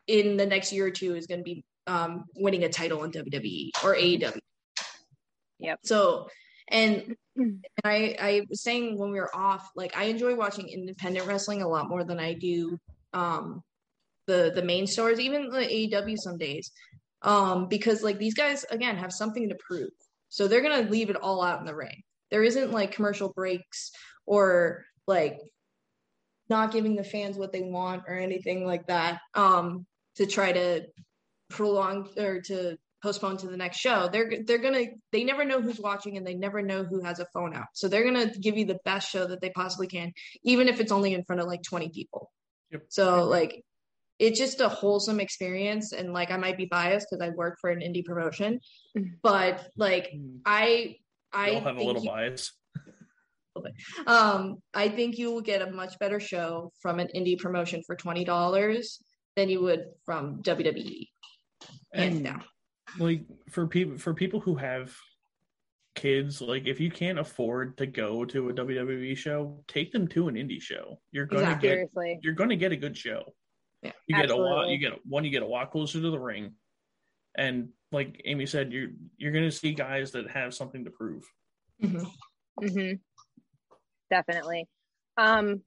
in 0.07 0.37
the 0.37 0.47
next 0.47 0.73
year 0.73 0.87
or 0.87 0.91
two 0.91 1.15
is 1.15 1.27
going 1.27 1.41
to 1.41 1.45
be 1.45 1.65
um, 1.87 2.25
winning 2.37 2.65
a 2.65 2.69
title 2.69 3.05
in 3.05 3.13
WWE 3.13 3.71
or 3.83 3.95
AEW. 3.95 4.39
Yep. 5.59 5.79
So 5.85 6.29
and, 6.69 7.17
and 7.37 7.65
I, 7.85 8.17
I 8.21 8.43
was 8.49 8.63
saying 8.63 8.99
when 8.99 9.11
we 9.11 9.21
were 9.21 9.35
off, 9.35 9.69
like 9.77 9.97
I 9.97 10.05
enjoy 10.05 10.35
watching 10.35 10.69
independent 10.69 11.27
wrestling 11.27 11.63
a 11.63 11.69
lot 11.69 11.89
more 11.89 12.05
than 12.05 12.19
I 12.19 12.35
do 12.35 12.79
um, 13.13 13.63
the 14.27 14.53
the 14.55 14.63
main 14.63 14.87
stars, 14.87 15.21
even 15.21 15.49
the 15.51 15.59
AEW 15.59 16.17
some 16.19 16.39
days, 16.39 16.71
um, 17.23 17.69
because 17.69 18.03
like 18.03 18.19
these 18.19 18.35
guys 18.35 18.65
again 18.71 18.97
have 18.97 19.13
something 19.13 19.49
to 19.49 19.57
prove, 19.67 19.91
so 20.29 20.49
they're 20.49 20.63
gonna 20.63 20.89
leave 20.89 21.11
it 21.11 21.17
all 21.17 21.43
out 21.43 21.61
in 21.61 21.67
the 21.67 21.75
ring. 21.75 22.03
There 22.31 22.43
isn't 22.43 22.73
like 22.73 22.93
commercial 22.93 23.33
breaks 23.33 23.93
or 24.27 24.85
like 25.07 25.39
not 26.49 26.73
giving 26.73 26.97
the 26.97 27.05
fans 27.05 27.37
what 27.37 27.53
they 27.53 27.63
want 27.63 28.05
or 28.07 28.19
anything 28.19 28.67
like 28.67 28.87
that 28.87 29.21
um, 29.35 29.87
to 30.17 30.27
try 30.27 30.53
to 30.53 30.87
prolong 31.51 32.09
or 32.17 32.41
to 32.43 32.77
postpone 33.03 33.37
to 33.37 33.47
the 33.47 33.57
next 33.57 33.77
show 33.77 34.09
they're 34.11 34.33
they're 34.47 34.59
gonna 34.59 34.87
they 35.13 35.25
never 35.25 35.45
know 35.45 35.61
who's 35.61 35.79
watching 35.79 36.17
and 36.17 36.27
they 36.27 36.35
never 36.35 36.63
know 36.63 36.85
who 36.85 37.03
has 37.03 37.21
a 37.21 37.27
phone 37.35 37.55
out 37.55 37.67
so 37.75 37.87
they're 37.87 38.03
gonna 38.03 38.33
give 38.41 38.57
you 38.57 38.65
the 38.65 38.79
best 38.87 39.11
show 39.11 39.27
that 39.27 39.43
they 39.43 39.51
possibly 39.51 39.87
can 39.87 40.11
even 40.43 40.69
if 40.69 40.81
it's 40.81 40.91
only 40.91 41.13
in 41.13 41.23
front 41.23 41.41
of 41.41 41.47
like 41.47 41.63
20 41.63 41.91
people 41.91 42.31
yep. 42.73 42.81
so 42.89 43.25
like 43.25 43.63
it's 44.19 44.39
just 44.39 44.61
a 44.63 44.71
wholesome 44.71 45.21
experience 45.21 45.93
and 45.93 46.15
like 46.15 46.31
i 46.31 46.39
might 46.39 46.57
be 46.57 46.65
biased 46.65 47.07
because 47.11 47.23
i 47.23 47.29
work 47.29 47.59
for 47.61 47.69
an 47.69 47.81
indie 47.81 48.05
promotion 48.05 48.59
but 49.23 49.69
like 49.77 50.11
mm. 50.17 50.39
I 51.35 51.51
i 51.51 51.55
have 51.55 51.77
a 51.77 51.83
little 51.83 52.03
you, 52.03 52.09
bias 52.09 52.53
um 54.07 54.57
i 54.73 54.89
think 54.89 55.19
you 55.19 55.31
will 55.33 55.41
get 55.41 55.63
a 55.63 55.71
much 55.71 55.99
better 55.99 56.21
show 56.21 56.73
from 56.81 56.99
an 56.99 57.09
indie 57.15 57.39
promotion 57.39 57.83
for 57.87 57.97
$20 57.97 58.99
than 59.37 59.49
you 59.49 59.61
would 59.63 59.87
from 60.05 60.43
wwe 60.43 61.09
and 61.93 62.23
now 62.23 62.41
like 62.99 63.23
for 63.51 63.67
people 63.67 63.99
for 63.99 64.15
people 64.15 64.41
who 64.41 64.55
have 64.55 64.95
kids, 65.95 66.41
like 66.41 66.67
if 66.67 66.81
you 66.81 66.91
can't 66.91 67.19
afford 67.19 67.77
to 67.79 67.87
go 67.87 68.25
to 68.25 68.51
a 68.51 68.53
WWE 68.53 69.17
show, 69.17 69.63
take 69.69 69.93
them 69.93 70.07
to 70.09 70.29
an 70.29 70.35
indie 70.35 70.61
show. 70.61 71.01
You're 71.13 71.27
gonna 71.27 71.43
exactly. 71.43 71.69
get 71.69 71.75
Seriously. 71.75 72.19
you're 72.23 72.35
gonna 72.35 72.57
get 72.57 72.73
a 72.73 72.77
good 72.77 72.97
show. 72.97 73.23
Yeah, 73.83 73.93
you 74.07 74.17
get 74.17 74.31
a 74.31 74.37
lot. 74.37 74.69
You 74.69 74.79
get 74.79 74.93
one. 75.07 75.25
You 75.25 75.31
get 75.31 75.43
a 75.43 75.47
lot 75.47 75.71
closer 75.71 76.01
to 76.01 76.11
the 76.11 76.19
ring, 76.19 76.53
and 77.37 77.69
like 77.95 78.21
Amy 78.25 78.47
said, 78.47 78.73
you're 78.73 78.91
you're 79.17 79.33
gonna 79.33 79.51
see 79.51 79.73
guys 79.73 80.13
that 80.13 80.31
have 80.31 80.55
something 80.55 80.85
to 80.85 80.91
prove. 80.91 81.25
Mm-hmm. 81.83 82.05
Mm-hmm. 82.65 82.95
Definitely. 84.11 84.69
Um, 85.17 85.63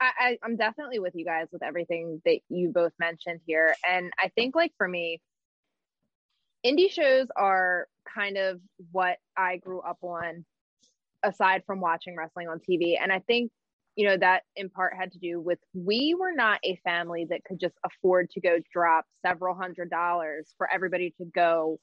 I, 0.00 0.10
I 0.18 0.38
I'm 0.42 0.56
definitely 0.56 0.98
with 0.98 1.14
you 1.14 1.24
guys 1.24 1.48
with 1.52 1.62
everything 1.62 2.22
that 2.24 2.38
you 2.48 2.70
both 2.72 2.92
mentioned 2.98 3.40
here, 3.46 3.74
and 3.88 4.12
I 4.18 4.28
think 4.28 4.54
like 4.54 4.72
for 4.78 4.86
me, 4.86 5.20
indie 6.64 6.90
shows 6.90 7.26
are 7.36 7.88
kind 8.14 8.36
of 8.36 8.60
what 8.92 9.18
I 9.36 9.56
grew 9.56 9.80
up 9.80 9.98
on 10.02 10.44
aside 11.22 11.62
from 11.66 11.80
watching 11.80 12.16
wrestling 12.16 12.48
on 12.48 12.60
TV. 12.60 12.96
And 13.00 13.12
I 13.12 13.20
think, 13.20 13.50
you 13.96 14.08
know, 14.08 14.16
that 14.16 14.42
in 14.56 14.68
part 14.68 14.94
had 14.98 15.12
to 15.12 15.18
do 15.18 15.40
with 15.40 15.58
we 15.72 16.14
were 16.18 16.32
not 16.32 16.58
a 16.64 16.78
family 16.84 17.26
that 17.30 17.44
could 17.44 17.60
just 17.60 17.76
afford 17.84 18.30
to 18.30 18.40
go 18.40 18.58
drop 18.72 19.04
several 19.24 19.54
hundred 19.54 19.90
dollars 19.90 20.52
for 20.58 20.68
everybody 20.70 21.14
to 21.18 21.24
go 21.34 21.78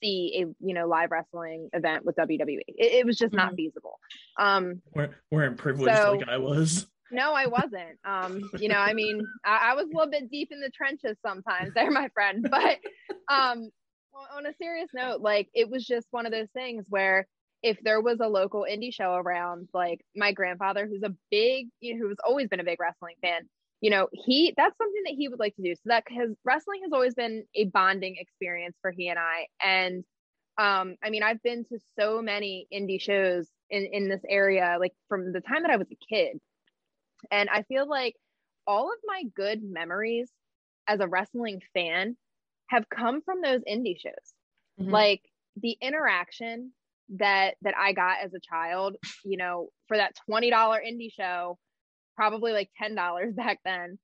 see 0.00 0.32
a 0.36 0.64
you 0.64 0.74
know 0.74 0.86
live 0.86 1.10
wrestling 1.10 1.68
event 1.72 2.04
with 2.04 2.16
WWE. 2.16 2.60
It, 2.66 2.92
it 2.92 3.06
was 3.06 3.16
just 3.16 3.32
not 3.32 3.48
mm-hmm. 3.48 3.56
feasible. 3.56 3.98
Um 4.38 4.82
we're, 4.94 5.10
weren't 5.30 5.56
privileged 5.56 5.96
so, 5.96 6.12
like 6.12 6.28
I 6.28 6.38
was. 6.38 6.86
No, 7.10 7.32
I 7.32 7.46
wasn't. 7.46 7.98
Um, 8.04 8.50
you 8.58 8.68
know, 8.68 8.76
I 8.76 8.92
mean, 8.92 9.26
I, 9.42 9.70
I, 9.70 9.74
was 9.74 9.86
a 9.86 9.96
little 9.96 10.10
bit 10.10 10.30
deep 10.30 10.50
in 10.52 10.60
the 10.60 10.68
trenches 10.68 11.16
sometimes 11.24 11.72
there, 11.74 11.90
my 11.90 12.10
friend. 12.12 12.46
But 12.50 12.80
um, 13.34 13.70
on 14.36 14.46
a 14.46 14.52
serious 14.60 14.90
note, 14.92 15.22
like 15.22 15.48
it 15.54 15.70
was 15.70 15.86
just 15.86 16.06
one 16.10 16.26
of 16.26 16.32
those 16.32 16.50
things 16.54 16.84
where 16.88 17.26
if 17.62 17.78
there 17.82 18.00
was 18.00 18.18
a 18.20 18.28
local 18.28 18.64
indie 18.70 18.94
show 18.94 19.14
around, 19.14 19.68
like 19.74 20.00
my 20.14 20.32
grandfather, 20.32 20.86
who's 20.86 21.02
a 21.02 21.14
big, 21.30 21.68
you 21.80 21.94
know, 21.94 22.06
who's 22.06 22.16
always 22.26 22.48
been 22.48 22.60
a 22.60 22.64
big 22.64 22.80
wrestling 22.80 23.16
fan, 23.20 23.48
you 23.80 23.90
know, 23.90 24.08
he 24.12 24.54
that's 24.56 24.76
something 24.76 25.02
that 25.06 25.14
he 25.16 25.28
would 25.28 25.38
like 25.38 25.54
to 25.56 25.62
do. 25.62 25.74
So 25.74 25.82
that 25.86 26.04
because 26.06 26.34
wrestling 26.44 26.80
has 26.84 26.92
always 26.92 27.14
been 27.14 27.44
a 27.54 27.64
bonding 27.66 28.16
experience 28.18 28.76
for 28.82 28.90
he 28.90 29.08
and 29.08 29.18
I. 29.18 29.46
And 29.64 30.04
um, 30.58 30.96
I 31.02 31.10
mean, 31.10 31.22
I've 31.22 31.42
been 31.42 31.64
to 31.66 31.78
so 31.98 32.20
many 32.20 32.66
indie 32.72 33.00
shows 33.00 33.48
in, 33.70 33.86
in 33.92 34.08
this 34.08 34.22
area, 34.28 34.76
like 34.80 34.92
from 35.08 35.32
the 35.32 35.40
time 35.40 35.62
that 35.62 35.70
I 35.70 35.76
was 35.76 35.86
a 35.92 36.14
kid. 36.14 36.38
And 37.30 37.48
I 37.48 37.62
feel 37.62 37.88
like 37.88 38.14
all 38.66 38.92
of 38.92 38.98
my 39.04 39.22
good 39.36 39.62
memories 39.62 40.30
as 40.88 41.00
a 41.00 41.08
wrestling 41.08 41.60
fan 41.74 42.16
have 42.68 42.88
come 42.88 43.22
from 43.22 43.40
those 43.40 43.60
indie 43.70 43.98
shows. 44.00 44.12
Mm-hmm. 44.80 44.90
Like 44.90 45.22
the 45.56 45.76
interaction 45.80 46.72
that 47.16 47.54
that 47.62 47.74
I 47.76 47.92
got 47.92 48.18
as 48.24 48.34
a 48.34 48.40
child, 48.40 48.96
you 49.24 49.36
know, 49.36 49.68
for 49.86 49.96
that 49.96 50.14
$20 50.30 50.50
indie 50.52 51.12
show, 51.12 51.58
probably 52.16 52.52
like 52.52 52.70
$10 52.82 53.36
back 53.36 53.60
then, 53.64 53.98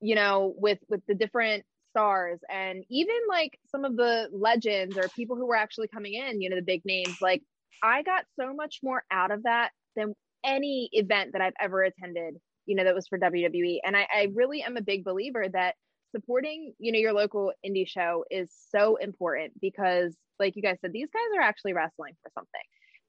you 0.00 0.14
know, 0.14 0.54
with 0.56 0.78
with 0.88 1.00
the 1.06 1.14
different 1.14 1.64
stars 1.90 2.40
and 2.50 2.82
even 2.90 3.14
like 3.28 3.56
some 3.70 3.84
of 3.84 3.96
the 3.96 4.28
legends 4.32 4.96
or 4.96 5.08
people 5.14 5.36
who 5.36 5.46
were 5.46 5.56
actually 5.56 5.88
coming 5.88 6.14
in, 6.14 6.40
you 6.40 6.50
know, 6.50 6.56
the 6.56 6.62
big 6.62 6.82
names, 6.84 7.18
like 7.20 7.42
I 7.82 8.02
got 8.02 8.24
so 8.38 8.52
much 8.52 8.80
more 8.82 9.04
out 9.10 9.30
of 9.30 9.44
that 9.44 9.70
than 9.94 10.14
any 10.44 10.88
event 10.92 11.32
that 11.32 11.40
I've 11.40 11.54
ever 11.60 11.82
attended, 11.82 12.36
you 12.66 12.74
know, 12.74 12.84
that 12.84 12.94
was 12.94 13.06
for 13.06 13.18
WWE. 13.18 13.78
And 13.84 13.96
I, 13.96 14.06
I 14.12 14.28
really 14.34 14.62
am 14.62 14.76
a 14.76 14.82
big 14.82 15.04
believer 15.04 15.46
that 15.52 15.76
supporting, 16.14 16.74
you 16.78 16.92
know, 16.92 16.98
your 16.98 17.12
local 17.12 17.52
indie 17.66 17.88
show 17.88 18.24
is 18.30 18.50
so 18.70 18.96
important 18.96 19.52
because 19.60 20.14
like 20.38 20.56
you 20.56 20.62
guys 20.62 20.78
said, 20.80 20.92
these 20.92 21.08
guys 21.12 21.38
are 21.38 21.42
actually 21.42 21.72
wrestling 21.72 22.14
for 22.22 22.30
something. 22.34 22.60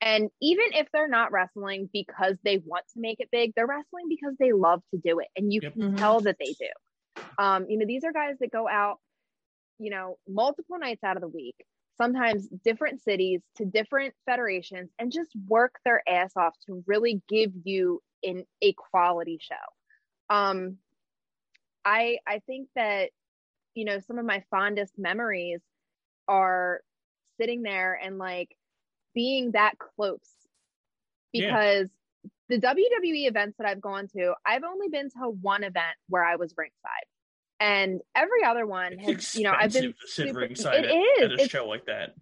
And 0.01 0.29
even 0.41 0.65
if 0.73 0.87
they're 0.91 1.07
not 1.07 1.31
wrestling 1.31 1.89
because 1.91 2.37
they 2.43 2.57
want 2.57 2.85
to 2.93 2.99
make 2.99 3.19
it 3.19 3.29
big, 3.31 3.53
they're 3.55 3.67
wrestling 3.67 4.05
because 4.09 4.35
they 4.39 4.51
love 4.51 4.81
to 4.93 4.99
do 4.99 5.19
it. 5.19 5.27
And 5.35 5.51
you 5.51 5.61
yep. 5.63 5.73
can 5.73 5.81
mm-hmm. 5.81 5.95
tell 5.95 6.19
that 6.21 6.37
they 6.39 6.53
do. 6.59 7.21
Um, 7.37 7.65
you 7.69 7.77
know, 7.77 7.85
these 7.85 8.03
are 8.03 8.11
guys 8.11 8.35
that 8.39 8.51
go 8.51 8.67
out, 8.67 8.99
you 9.79 9.89
know, 9.89 10.17
multiple 10.27 10.77
nights 10.79 11.03
out 11.03 11.15
of 11.15 11.21
the 11.21 11.27
week, 11.27 11.55
sometimes 11.97 12.47
different 12.63 13.01
cities 13.01 13.41
to 13.57 13.65
different 13.65 14.13
federations, 14.25 14.89
and 14.99 15.11
just 15.11 15.31
work 15.47 15.75
their 15.85 16.01
ass 16.07 16.31
off 16.35 16.53
to 16.67 16.83
really 16.85 17.21
give 17.27 17.51
you 17.63 18.01
in 18.21 18.43
a 18.61 18.73
quality 18.73 19.39
show. 19.41 20.35
Um, 20.35 20.77
I 21.85 22.17
I 22.27 22.39
think 22.47 22.67
that 22.75 23.11
you 23.75 23.85
know 23.85 23.99
some 23.99 24.17
of 24.17 24.25
my 24.25 24.43
fondest 24.49 24.93
memories 24.97 25.61
are 26.27 26.81
sitting 27.39 27.61
there 27.61 27.99
and 28.01 28.17
like 28.17 28.55
being 29.13 29.51
that 29.51 29.75
close 29.77 30.19
because 31.31 31.87
yeah. 32.49 32.57
the 32.57 32.59
WWE 32.59 33.27
events 33.27 33.57
that 33.57 33.67
I've 33.67 33.81
gone 33.81 34.07
to, 34.15 34.33
I've 34.45 34.63
only 34.63 34.89
been 34.89 35.09
to 35.11 35.29
one 35.29 35.63
event 35.63 35.95
where 36.09 36.23
I 36.23 36.35
was 36.35 36.53
ringside. 36.57 37.05
And 37.59 38.01
every 38.13 38.43
other 38.45 38.65
one 38.65 38.97
has, 38.99 39.35
you 39.35 39.43
know, 39.43 39.53
I've 39.57 39.73
been 39.73 39.93
super, 40.05 40.39
ringside 40.39 40.85
it 40.85 40.91
at, 40.91 40.91
is. 40.91 41.23
at 41.23 41.31
a 41.31 41.43
it's, 41.43 41.51
show 41.51 41.67
like 41.67 41.85
that. 41.85 42.15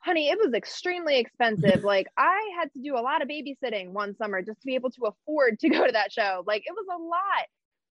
Honey, 0.00 0.28
it 0.28 0.38
was 0.38 0.54
extremely 0.54 1.18
expensive. 1.18 1.84
like 1.84 2.06
I 2.16 2.40
had 2.58 2.72
to 2.72 2.80
do 2.82 2.96
a 2.96 3.00
lot 3.00 3.22
of 3.22 3.28
babysitting 3.28 3.90
one 3.90 4.16
summer 4.16 4.42
just 4.42 4.60
to 4.60 4.66
be 4.66 4.74
able 4.74 4.90
to 4.92 5.06
afford 5.06 5.60
to 5.60 5.68
go 5.68 5.86
to 5.86 5.92
that 5.92 6.12
show. 6.12 6.42
Like 6.46 6.62
it 6.66 6.72
was 6.72 6.86
a 6.90 7.02
lot. 7.02 7.46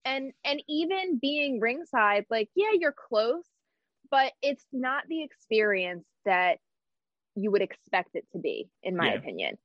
And 0.05 0.31
and 0.43 0.61
even 0.69 1.19
being 1.19 1.59
ringside, 1.59 2.25
like, 2.29 2.49
yeah, 2.55 2.71
you're 2.79 2.95
close, 3.09 3.43
but 4.11 4.33
it's 4.41 4.65
not 4.71 5.03
the 5.09 5.23
experience 5.23 6.05
that 6.25 6.59
you 7.35 7.51
would 7.51 7.61
expect 7.61 8.11
it 8.13 8.25
to 8.31 8.39
be, 8.39 8.69
in 8.83 8.95
my 8.95 9.09
yeah. 9.09 9.15
opinion. 9.15 9.57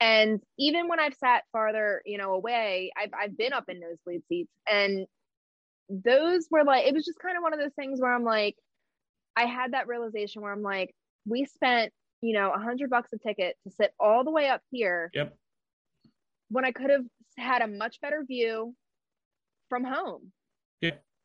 And 0.00 0.40
even 0.58 0.88
when 0.88 1.00
I've 1.00 1.14
sat 1.14 1.44
farther, 1.52 2.02
you 2.04 2.18
know, 2.18 2.34
away, 2.34 2.92
I've 2.96 3.10
I've 3.18 3.38
been 3.38 3.52
up 3.52 3.64
in 3.68 3.80
nosebleed 3.80 4.22
seats, 4.28 4.52
and 4.70 5.06
those 5.88 6.48
were 6.50 6.64
like 6.64 6.86
it 6.86 6.94
was 6.94 7.04
just 7.04 7.18
kind 7.18 7.36
of 7.36 7.42
one 7.42 7.54
of 7.54 7.60
those 7.60 7.74
things 7.74 8.00
where 8.00 8.12
I'm 8.12 8.24
like, 8.24 8.56
I 9.36 9.44
had 9.46 9.72
that 9.72 9.86
realization 9.86 10.42
where 10.42 10.52
I'm 10.52 10.62
like, 10.62 10.94
we 11.26 11.44
spent 11.44 11.92
you 12.20 12.34
know 12.34 12.52
a 12.52 12.58
hundred 12.58 12.90
bucks 12.90 13.12
a 13.12 13.18
ticket 13.18 13.56
to 13.64 13.70
sit 13.70 13.92
all 14.00 14.24
the 14.24 14.30
way 14.30 14.48
up 14.48 14.62
here. 14.70 15.10
Yep. 15.14 15.36
When 16.50 16.64
I 16.64 16.72
could 16.72 16.90
have 16.90 17.04
had 17.38 17.62
a 17.62 17.66
much 17.66 18.00
better 18.00 18.24
view 18.26 18.74
from 19.74 19.84
home. 19.84 20.30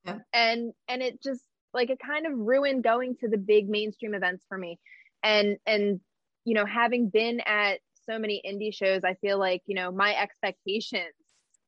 Yeah. 0.05 0.19
And 0.33 0.73
and 0.87 1.03
it 1.03 1.21
just 1.21 1.43
like 1.73 1.91
it 1.91 1.99
kind 1.99 2.25
of 2.25 2.33
ruined 2.33 2.83
going 2.83 3.15
to 3.17 3.27
the 3.27 3.37
big 3.37 3.69
mainstream 3.69 4.15
events 4.15 4.43
for 4.49 4.57
me 4.57 4.79
and 5.21 5.57
and 5.67 5.99
you 6.45 6.55
know 6.55 6.65
having 6.65 7.09
been 7.09 7.41
at 7.41 7.79
so 8.07 8.17
many 8.17 8.41
indie 8.49 8.73
shows 8.73 9.01
i 9.03 9.13
feel 9.15 9.37
like 9.37 9.61
you 9.67 9.75
know 9.75 9.91
my 9.91 10.15
expectations 10.15 11.13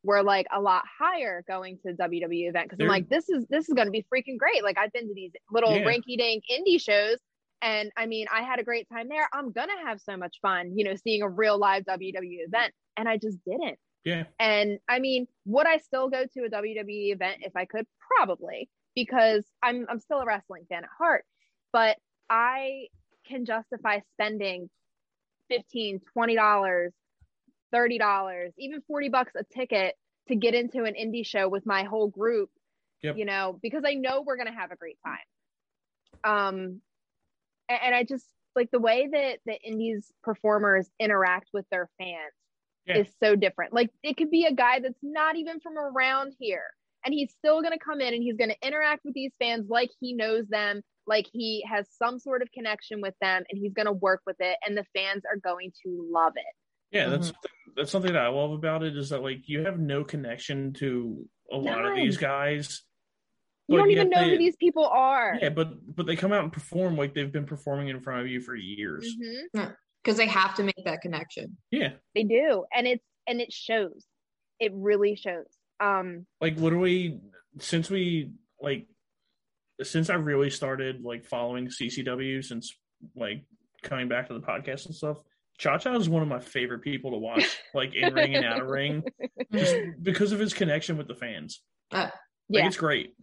were 0.04 0.24
like 0.24 0.48
a 0.52 0.60
lot 0.60 0.84
higher 1.00 1.44
going 1.48 1.78
to 1.78 1.94
the 1.94 2.04
WWE 2.04 2.50
event 2.50 2.68
because 2.68 2.82
I'm 2.82 2.88
like, 2.88 3.08
this 3.08 3.30
is 3.30 3.46
this 3.52 3.70
is 3.70 3.76
going 3.76 3.86
to 3.86 3.92
be 3.92 4.04
freaking 4.12 4.36
great. 4.36 4.64
Like 4.64 4.76
I've 4.76 4.92
been 4.92 5.08
to 5.08 5.14
these 5.14 5.30
little 5.52 5.78
yeah. 5.78 5.84
rinky 5.84 6.18
dink 6.18 6.46
indie 6.52 6.82
shows, 6.82 7.18
and 7.62 7.92
I 7.96 8.08
mean, 8.08 8.26
I 8.34 8.42
had 8.42 8.60
a 8.60 8.64
great 8.64 8.88
time 8.92 9.10
there. 9.10 9.30
I'm 9.32 9.52
gonna 9.52 9.78
have 9.86 10.02
so 10.02 10.18
much 10.18 10.38
fun, 10.42 10.76
you 10.76 10.86
know, 10.86 10.96
seeing 10.96 11.22
a 11.22 11.30
real 11.30 11.60
live 11.60 11.84
WWE 11.84 12.48
event, 12.48 12.74
and 12.98 13.08
I 13.08 13.18
just 13.18 13.38
didn't. 13.46 13.78
Yeah. 14.04 14.24
And 14.40 14.80
I 14.90 15.00
mean, 15.00 15.28
would 15.46 15.68
I 15.68 15.78
still 15.78 16.10
go 16.10 16.26
to 16.26 16.40
a 16.46 16.50
WWE 16.50 17.14
event 17.14 17.38
if 17.42 17.56
I 17.56 17.66
could? 17.66 17.86
Probably, 18.18 18.70
because 18.96 19.46
I'm 19.64 19.86
I'm 19.90 20.00
still 20.00 20.20
a 20.20 20.26
wrestling 20.26 20.66
fan 20.70 20.84
at 20.84 20.90
heart. 20.98 21.26
But 21.72 21.98
I 22.30 22.88
can 23.28 23.46
justify 23.46 24.00
spending 24.14 24.70
15 25.50 26.02
20 26.14 26.36
dollars 26.36 26.94
30 27.72 27.98
dollars 27.98 28.54
even 28.58 28.82
40 28.88 29.10
bucks 29.10 29.34
a 29.38 29.44
ticket 29.44 29.96
to 30.28 30.36
get 30.36 30.54
into 30.54 30.84
an 30.84 30.94
indie 30.94 31.26
show 31.26 31.48
with 31.50 31.66
my 31.66 31.84
whole 31.84 32.08
group 32.08 32.50
yep. 33.04 33.18
you 33.18 33.26
know 33.26 33.60
because 33.62 33.84
i 33.86 33.94
know 33.94 34.24
we're 34.26 34.38
going 34.38 34.48
to 34.48 34.54
have 34.54 34.72
a 34.72 34.76
great 34.76 34.98
time 35.06 35.20
um 36.24 36.82
and, 37.70 37.80
and, 37.84 37.96
i 37.96 38.04
just 38.04 38.26
like 38.56 38.72
the 38.72 38.80
way 38.80 39.08
that 39.12 39.40
the 39.46 39.60
indies 39.62 40.12
performers 40.24 40.90
interact 41.00 41.50
with 41.54 41.66
their 41.70 41.90
fans 41.98 42.34
yeah. 42.86 42.98
is 42.98 43.08
so 43.24 43.36
different. 43.36 43.74
Like 43.74 43.90
it 44.04 44.18
could 44.18 44.32
be 44.32 44.46
a 44.46 44.54
guy 44.54 44.80
that's 44.80 45.00
not 45.02 45.36
even 45.36 45.60
from 45.60 45.78
around 45.78 46.34
here 46.40 46.66
and 47.06 47.14
he's 47.14 47.32
still 47.32 47.62
going 47.62 47.74
to 47.74 47.84
come 47.84 48.02
in 48.02 48.14
and 48.14 48.24
he's 48.24 48.38
going 48.38 48.50
to 48.50 48.68
interact 48.68 49.04
with 49.06 49.14
these 49.14 49.32
fans 49.40 49.68
like 49.70 49.90
he 50.00 50.14
knows 50.14 50.48
them 50.48 50.82
like 51.08 51.28
he 51.32 51.66
has 51.70 51.88
some 51.98 52.20
sort 52.20 52.42
of 52.42 52.52
connection 52.52 53.02
with 53.02 53.16
them 53.22 53.44
and 53.50 53.60
he's 53.60 53.74
going 53.74 53.88
to 53.88 53.92
work 53.92 54.22
with 54.26 54.36
it 54.40 54.58
and 54.66 54.78
the 54.78 54.86
fans 54.96 55.24
are 55.30 55.38
going 55.38 55.72
to 55.84 56.08
love 56.12 56.34
it. 56.36 56.96
Yeah 56.96 57.10
that's 57.10 57.28
mm-hmm. 57.28 57.36
something, 57.36 57.52
that's 57.76 57.92
something 57.92 58.14
that 58.14 58.24
i 58.24 58.28
love 58.28 58.52
about 58.52 58.84
it 58.84 58.98
is 58.98 59.10
that 59.10 59.22
like 59.22 59.48
you 59.48 59.66
have 59.66 59.80
no 59.80 60.04
connection 60.04 60.74
to 60.74 61.26
a 61.52 61.58
lot 61.58 61.86
of 61.86 61.96
these 61.96 62.18
guys 62.18 62.84
you 63.68 63.78
don't 63.78 63.92
even 63.92 64.10
know 64.10 64.22
they, 64.22 64.32
who 64.32 64.38
these 64.38 64.58
people 64.58 64.86
are. 64.86 65.38
Yeah 65.42 65.50
but 65.50 65.74
but 65.96 66.06
they 66.06 66.16
come 66.16 66.34
out 66.34 66.44
and 66.44 66.52
perform 66.52 66.98
like 66.98 67.14
they've 67.14 67.32
been 67.32 67.46
performing 67.46 67.88
in 67.88 68.02
front 68.02 68.22
of 68.22 68.28
you 68.28 68.42
for 68.42 68.56
years 68.56 69.16
because 70.04 70.18
they 70.18 70.28
have 70.28 70.56
to 70.56 70.64
make 70.64 70.84
that 70.86 71.02
connection 71.02 71.58
yeah 71.72 71.90
they 72.16 72.24
do 72.24 72.66
and 72.76 72.88
it's 72.88 73.06
and 73.28 73.40
it 73.42 73.52
shows 73.52 74.06
it 74.60 74.72
really 74.74 75.16
shows 75.16 75.48
um 75.80 76.26
like 76.40 76.58
literally 76.58 77.20
since 77.60 77.90
we 77.90 78.32
like 78.62 78.88
since 79.84 80.10
I 80.10 80.16
really 80.16 80.50
started 80.50 81.04
like 81.04 81.26
following 81.26 81.68
CCW 81.68 82.44
since 82.44 82.76
like 83.16 83.44
coming 83.84 84.08
back 84.08 84.28
to 84.28 84.34
the 84.34 84.40
podcast 84.40 84.86
and 84.86 84.96
stuff, 84.96 85.18
Cha 85.58 85.78
Cha 85.78 85.96
is 85.96 86.10
one 86.10 86.22
of 86.22 86.28
my 86.28 86.40
favorite 86.40 86.82
people 86.82 87.12
to 87.12 87.18
watch, 87.18 87.58
like 87.74 87.94
in 87.94 88.14
ring 88.14 88.36
and 88.36 88.46
out 88.46 88.62
of 88.62 88.68
ring, 88.68 89.04
just 89.52 89.76
because 90.02 90.32
of 90.32 90.40
his 90.40 90.54
connection 90.54 90.98
with 90.98 91.08
the 91.08 91.16
fans. 91.16 91.62
Uh, 91.92 91.98
like, 91.98 92.12
yeah, 92.50 92.68
it's 92.68 92.78
great. 92.78 93.14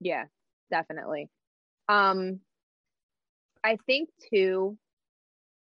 Yeah, 0.00 0.24
definitely. 0.70 1.28
Um, 1.88 2.40
I 3.62 3.78
think 3.86 4.08
too, 4.32 4.78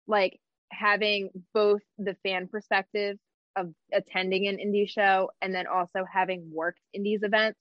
like 0.10 0.40
having 0.72 1.30
both 1.54 1.82
the 1.98 2.16
fan 2.24 2.48
perspective 2.48 3.18
of 3.56 3.74
attending 3.94 4.48
an 4.48 4.58
indie 4.58 4.90
show 4.90 5.32
and 5.42 5.56
then 5.56 5.66
also 5.68 6.06
having 6.12 6.50
worked 6.54 6.82
in 6.94 7.04
these 7.04 7.24
events 7.24 7.60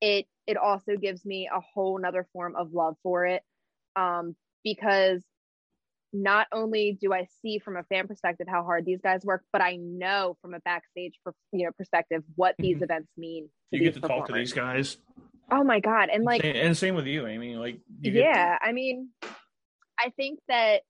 it 0.00 0.26
it 0.46 0.56
also 0.56 0.96
gives 0.96 1.24
me 1.24 1.48
a 1.52 1.60
whole 1.60 1.98
nother 1.98 2.26
form 2.32 2.54
of 2.56 2.72
love 2.72 2.96
for 3.02 3.26
it 3.26 3.42
um, 3.96 4.36
because 4.62 5.22
not 6.12 6.46
only 6.52 6.96
do 7.00 7.12
I 7.12 7.26
see 7.42 7.58
from 7.58 7.76
a 7.76 7.82
fan 7.84 8.06
perspective 8.06 8.46
how 8.48 8.62
hard 8.62 8.86
these 8.86 9.00
guys 9.00 9.24
work, 9.24 9.42
but 9.52 9.60
I 9.60 9.76
know 9.76 10.36
from 10.40 10.54
a 10.54 10.60
backstage 10.60 11.14
you 11.52 11.64
know 11.64 11.72
perspective 11.76 12.22
what 12.36 12.54
these 12.58 12.76
mm-hmm. 12.76 12.84
events 12.84 13.10
mean. 13.16 13.48
you 13.70 13.80
get 13.80 13.94
to 13.94 14.00
talk 14.00 14.26
to 14.28 14.32
these 14.32 14.52
guys. 14.52 14.98
Oh 15.50 15.62
my 15.62 15.80
god! 15.80 16.08
And 16.12 16.24
like, 16.24 16.44
and 16.44 16.76
same 16.76 16.94
with 16.94 17.06
you, 17.06 17.26
Amy. 17.26 17.56
Like, 17.56 17.80
yeah, 18.00 18.58
to- 18.58 18.66
I 18.66 18.72
mean, 18.72 19.10
I 19.98 20.10
think 20.16 20.40
that 20.48 20.82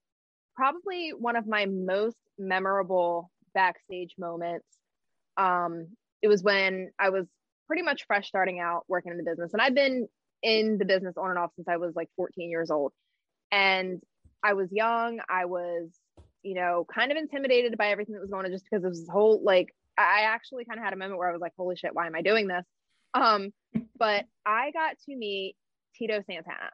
probably 0.56 1.10
one 1.10 1.36
of 1.36 1.46
my 1.46 1.66
most 1.66 2.16
memorable 2.38 3.30
backstage 3.54 4.14
moments. 4.18 4.66
Um, 5.36 5.88
it 6.22 6.28
was 6.28 6.42
when 6.42 6.90
I 6.98 7.10
was 7.10 7.26
pretty 7.66 7.82
much 7.82 8.06
fresh 8.06 8.28
starting 8.28 8.60
out 8.60 8.84
working 8.88 9.12
in 9.12 9.18
the 9.18 9.25
business. 9.25 9.52
And 9.52 9.60
I've 9.60 9.75
been 9.75 10.08
in 10.42 10.78
the 10.78 10.84
business 10.84 11.16
on 11.16 11.30
and 11.30 11.38
off 11.38 11.50
since 11.56 11.68
I 11.68 11.76
was 11.76 11.94
like 11.94 12.08
14 12.16 12.50
years 12.50 12.70
old. 12.70 12.92
And 13.50 14.00
I 14.42 14.54
was 14.54 14.70
young. 14.72 15.20
I 15.28 15.44
was, 15.44 15.90
you 16.42 16.54
know, 16.54 16.86
kind 16.92 17.10
of 17.10 17.18
intimidated 17.18 17.76
by 17.76 17.88
everything 17.88 18.14
that 18.14 18.20
was 18.20 18.30
going 18.30 18.46
on 18.46 18.52
just 18.52 18.64
because 18.64 18.84
it 18.84 18.88
was 18.88 19.00
this 19.00 19.08
whole 19.08 19.42
like 19.42 19.75
I 19.98 20.22
actually 20.26 20.64
kind 20.64 20.78
of 20.78 20.84
had 20.84 20.92
a 20.92 20.96
moment 20.96 21.18
where 21.18 21.28
I 21.28 21.32
was 21.32 21.40
like, 21.40 21.52
holy 21.56 21.76
shit, 21.76 21.94
why 21.94 22.06
am 22.06 22.14
I 22.14 22.22
doing 22.22 22.46
this? 22.46 22.64
Um, 23.14 23.52
but 23.98 24.26
I 24.44 24.70
got 24.72 24.96
to 25.08 25.16
meet 25.16 25.56
Tito 25.96 26.22
Santana. 26.26 26.70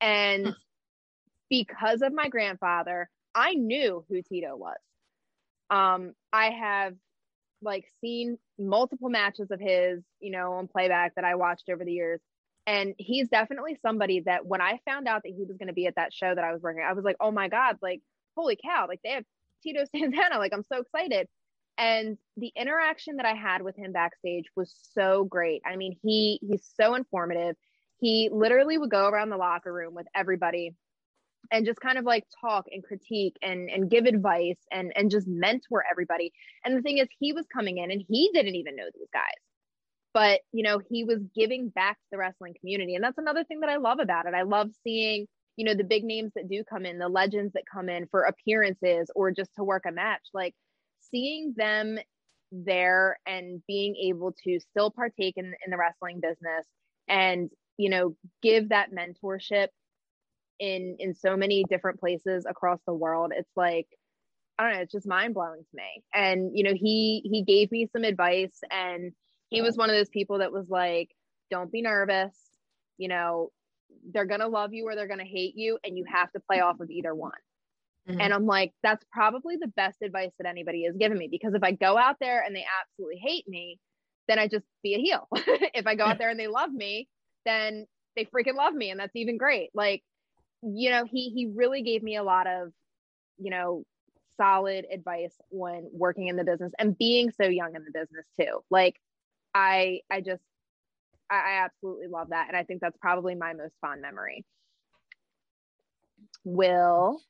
And 0.00 0.54
because 1.62 2.02
of 2.02 2.12
my 2.12 2.28
grandfather, 2.28 3.08
I 3.32 3.54
knew 3.54 4.04
who 4.08 4.22
Tito 4.22 4.56
was. 4.56 4.76
Um, 5.70 6.14
I 6.32 6.50
have 6.50 6.94
like 7.62 7.84
seen 8.00 8.38
multiple 8.58 9.08
matches 9.08 9.52
of 9.52 9.60
his, 9.60 10.02
you 10.20 10.32
know, 10.32 10.54
on 10.54 10.66
playback 10.66 11.14
that 11.14 11.24
I 11.24 11.36
watched 11.36 11.68
over 11.70 11.84
the 11.84 11.92
years. 11.92 12.20
And 12.66 12.94
he's 12.98 13.28
definitely 13.28 13.78
somebody 13.82 14.22
that 14.26 14.46
when 14.46 14.60
I 14.60 14.80
found 14.84 15.06
out 15.06 15.22
that 15.24 15.32
he 15.36 15.44
was 15.44 15.56
going 15.56 15.68
to 15.68 15.74
be 15.74 15.86
at 15.86 15.94
that 15.94 16.12
show 16.12 16.34
that 16.34 16.42
I 16.42 16.52
was 16.52 16.60
working, 16.60 16.82
I 16.82 16.92
was 16.92 17.04
like, 17.04 17.16
oh 17.20 17.30
my 17.30 17.48
God, 17.48 17.76
like, 17.80 18.00
holy 18.36 18.58
cow, 18.60 18.86
like 18.88 19.00
they 19.04 19.10
have 19.10 19.24
Tito 19.62 19.84
Santana. 19.94 20.38
Like, 20.38 20.52
I'm 20.52 20.64
so 20.64 20.80
excited. 20.80 21.28
And 21.78 22.18
the 22.36 22.52
interaction 22.56 23.16
that 23.16 23.26
I 23.26 23.34
had 23.34 23.62
with 23.62 23.76
him 23.76 23.92
backstage 23.92 24.46
was 24.56 24.74
so 24.92 25.24
great. 25.24 25.62
I 25.64 25.76
mean, 25.76 25.96
he 26.02 26.40
he's 26.42 26.68
so 26.80 26.94
informative. 26.94 27.56
He 28.00 28.28
literally 28.32 28.76
would 28.76 28.90
go 28.90 29.06
around 29.06 29.30
the 29.30 29.36
locker 29.36 29.72
room 29.72 29.94
with 29.94 30.06
everybody 30.14 30.74
and 31.50 31.66
just 31.66 31.80
kind 31.80 31.98
of 31.98 32.04
like 32.04 32.24
talk 32.40 32.66
and 32.70 32.82
critique 32.82 33.36
and 33.42 33.68
and 33.70 33.90
give 33.90 34.06
advice 34.06 34.58
and 34.72 34.92
and 34.96 35.10
just 35.10 35.26
mentor 35.28 35.84
everybody. 35.90 36.32
And 36.64 36.76
the 36.76 36.82
thing 36.82 36.98
is 36.98 37.08
he 37.18 37.32
was 37.32 37.46
coming 37.52 37.78
in 37.78 37.90
and 37.90 38.02
he 38.08 38.30
didn't 38.32 38.54
even 38.54 38.76
know 38.76 38.88
these 38.94 39.08
guys. 39.12 39.22
But, 40.14 40.42
you 40.52 40.62
know, 40.62 40.80
he 40.88 41.02
was 41.02 41.18
giving 41.34 41.70
back 41.70 41.96
to 41.96 42.06
the 42.12 42.18
wrestling 42.18 42.54
community. 42.60 42.94
And 42.94 43.02
that's 43.02 43.18
another 43.18 43.42
thing 43.42 43.60
that 43.60 43.68
I 43.68 43.76
love 43.76 43.98
about 43.98 44.26
it. 44.26 44.34
I 44.34 44.42
love 44.42 44.70
seeing, 44.84 45.26
you 45.56 45.64
know, 45.64 45.74
the 45.74 45.82
big 45.82 46.04
names 46.04 46.30
that 46.36 46.48
do 46.48 46.62
come 46.62 46.86
in, 46.86 46.98
the 46.98 47.08
legends 47.08 47.52
that 47.54 47.64
come 47.70 47.88
in 47.88 48.06
for 48.06 48.22
appearances 48.22 49.10
or 49.16 49.32
just 49.32 49.50
to 49.56 49.64
work 49.64 49.82
a 49.88 49.92
match. 49.92 50.22
Like 50.32 50.54
seeing 51.10 51.52
them 51.56 51.98
there 52.52 53.18
and 53.26 53.60
being 53.66 53.96
able 53.96 54.32
to 54.44 54.60
still 54.60 54.92
partake 54.92 55.34
in, 55.36 55.46
in 55.46 55.70
the 55.70 55.76
wrestling 55.76 56.20
business 56.20 56.64
and, 57.08 57.50
you 57.76 57.90
know, 57.90 58.14
give 58.40 58.68
that 58.68 58.90
mentorship 58.92 59.68
in 60.58 60.96
in 60.98 61.14
so 61.14 61.36
many 61.36 61.64
different 61.68 61.98
places 61.98 62.46
across 62.48 62.78
the 62.86 62.94
world 62.94 63.32
it's 63.34 63.50
like 63.56 63.86
i 64.58 64.62
don't 64.62 64.74
know 64.74 64.80
it's 64.80 64.92
just 64.92 65.06
mind 65.06 65.34
blowing 65.34 65.60
to 65.60 65.76
me. 65.76 66.02
And 66.14 66.56
you 66.56 66.62
know 66.64 66.74
he 66.74 67.22
he 67.24 67.42
gave 67.42 67.72
me 67.72 67.88
some 67.92 68.04
advice 68.04 68.60
and 68.70 69.12
he 69.50 69.62
was 69.62 69.76
one 69.76 69.90
of 69.90 69.96
those 69.96 70.08
people 70.08 70.38
that 70.38 70.52
was 70.52 70.68
like 70.68 71.10
don't 71.50 71.70
be 71.70 71.82
nervous. 71.82 72.34
You 72.98 73.08
know 73.08 73.50
they're 74.12 74.26
gonna 74.26 74.48
love 74.48 74.72
you 74.72 74.86
or 74.86 74.94
they're 74.94 75.08
gonna 75.08 75.24
hate 75.24 75.54
you 75.56 75.78
and 75.84 75.96
you 75.96 76.04
have 76.08 76.30
to 76.32 76.40
play 76.40 76.60
off 76.60 76.80
of 76.80 76.90
either 76.90 77.14
one. 77.14 77.32
Mm-hmm. 78.08 78.20
and 78.20 78.34
i'm 78.34 78.44
like 78.44 78.70
that's 78.82 79.02
probably 79.10 79.56
the 79.56 79.72
best 79.76 80.02
advice 80.02 80.32
that 80.38 80.46
anybody 80.46 80.84
has 80.84 80.94
given 80.94 81.16
me 81.16 81.26
because 81.30 81.54
if 81.54 81.62
i 81.62 81.72
go 81.72 81.96
out 81.96 82.16
there 82.20 82.42
and 82.42 82.54
they 82.54 82.66
absolutely 82.82 83.16
hate 83.16 83.48
me 83.48 83.78
then 84.28 84.38
i 84.38 84.46
just 84.46 84.66
be 84.82 84.94
a 84.94 84.98
heel. 84.98 85.26
If 85.72 85.86
i 85.86 85.94
go 85.94 86.04
out 86.04 86.18
there 86.18 86.28
and 86.28 86.38
they 86.38 86.46
love 86.46 86.70
me 86.70 87.08
then 87.46 87.86
they 88.14 88.26
freaking 88.26 88.56
love 88.56 88.74
me 88.74 88.90
and 88.90 89.00
that's 89.00 89.16
even 89.16 89.38
great. 89.38 89.70
Like 89.74 90.02
you 90.64 90.90
know, 90.90 91.04
he 91.04 91.30
he 91.30 91.46
really 91.46 91.82
gave 91.82 92.02
me 92.02 92.16
a 92.16 92.22
lot 92.22 92.46
of, 92.46 92.72
you 93.38 93.50
know, 93.50 93.84
solid 94.36 94.86
advice 94.90 95.34
when 95.50 95.88
working 95.92 96.28
in 96.28 96.36
the 96.36 96.44
business 96.44 96.72
and 96.78 96.96
being 96.96 97.30
so 97.30 97.44
young 97.44 97.74
in 97.74 97.84
the 97.84 97.90
business 97.90 98.26
too. 98.38 98.62
Like 98.70 99.00
I 99.54 100.00
I 100.10 100.20
just 100.20 100.42
I, 101.30 101.34
I 101.34 101.64
absolutely 101.64 102.08
love 102.08 102.30
that. 102.30 102.48
And 102.48 102.56
I 102.56 102.64
think 102.64 102.80
that's 102.80 102.96
probably 102.98 103.34
my 103.34 103.52
most 103.52 103.74
fond 103.80 104.00
memory. 104.02 104.44
Will 106.44 107.20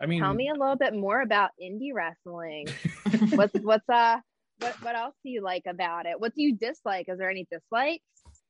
I 0.00 0.06
mean 0.06 0.20
tell 0.20 0.34
me 0.34 0.48
a 0.48 0.58
little 0.58 0.76
bit 0.76 0.94
more 0.94 1.20
about 1.20 1.50
indie 1.62 1.92
wrestling. 1.92 2.68
what's 3.34 3.54
what's 3.60 3.88
uh 3.88 4.18
what 4.58 4.82
what 4.82 4.96
else 4.96 5.14
do 5.24 5.30
you 5.30 5.42
like 5.42 5.64
about 5.66 6.06
it? 6.06 6.20
What 6.20 6.34
do 6.34 6.42
you 6.42 6.56
dislike? 6.56 7.06
Is 7.08 7.18
there 7.18 7.30
any 7.30 7.46
dislikes? 7.50 8.04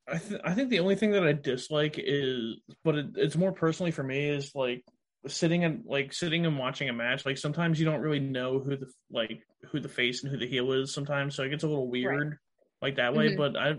I, 0.07 0.17
th- 0.17 0.41
I 0.43 0.53
think 0.53 0.69
the 0.69 0.79
only 0.79 0.95
thing 0.95 1.11
that 1.11 1.23
I 1.25 1.33
dislike 1.33 1.95
is, 1.97 2.57
but 2.83 2.95
it, 2.95 3.05
it's 3.15 3.37
more 3.37 3.51
personally 3.51 3.91
for 3.91 4.03
me 4.03 4.29
is 4.29 4.51
like 4.55 4.83
sitting 5.27 5.63
and 5.63 5.83
like 5.85 6.13
sitting 6.13 6.45
and 6.45 6.57
watching 6.57 6.89
a 6.89 6.93
match. 6.93 7.25
Like 7.25 7.37
sometimes 7.37 7.79
you 7.79 7.85
don't 7.85 8.01
really 8.01 8.19
know 8.19 8.59
who 8.59 8.77
the 8.77 8.91
like 9.11 9.41
who 9.71 9.79
the 9.79 9.89
face 9.89 10.23
and 10.23 10.31
who 10.31 10.37
the 10.37 10.47
heel 10.47 10.71
is 10.73 10.93
sometimes, 10.93 11.35
so 11.35 11.43
it 11.43 11.49
gets 11.49 11.63
a 11.63 11.67
little 11.67 11.89
weird 11.89 12.29
right. 12.29 12.37
like 12.81 12.95
that 12.95 13.13
way. 13.13 13.29
Mm-hmm. 13.29 13.37
But 13.37 13.57
I 13.57 13.75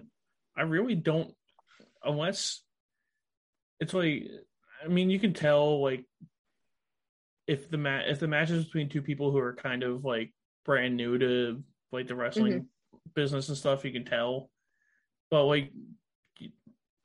I 0.57 0.63
really 0.63 0.95
don't 0.95 1.35
unless 2.05 2.63
it's 3.81 3.95
like 3.95 4.25
I 4.85 4.89
mean 4.89 5.11
you 5.11 5.19
can 5.19 5.35
tell 5.35 5.83
like 5.83 6.05
if 7.47 7.69
the 7.71 7.79
mat 7.79 8.05
if 8.09 8.21
the 8.21 8.29
match 8.29 8.51
is 8.51 8.65
between 8.65 8.89
two 8.89 9.03
people 9.03 9.33
who 9.33 9.39
are 9.39 9.55
kind 9.55 9.83
of 9.83 10.05
like 10.05 10.33
brand 10.65 10.97
new 10.97 11.19
to 11.19 11.63
like 11.91 12.07
the 12.07 12.15
wrestling 12.15 12.53
mm-hmm. 12.53 13.11
business 13.15 13.49
and 13.49 13.59
stuff, 13.59 13.85
you 13.85 13.93
can 13.93 14.05
tell. 14.05 14.49
But 15.31 15.45
like 15.45 15.73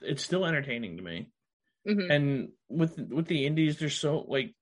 it's 0.02 0.24
still 0.24 0.46
entertaining 0.46 0.98
to 0.98 1.04
me. 1.04 1.30
Mm-hmm. 1.88 2.12
And 2.12 2.50
with 2.70 2.98
with 2.98 3.28
the 3.28 3.46
indies, 3.46 3.78
there's 3.78 3.98
so 3.98 4.26
like 4.28 4.54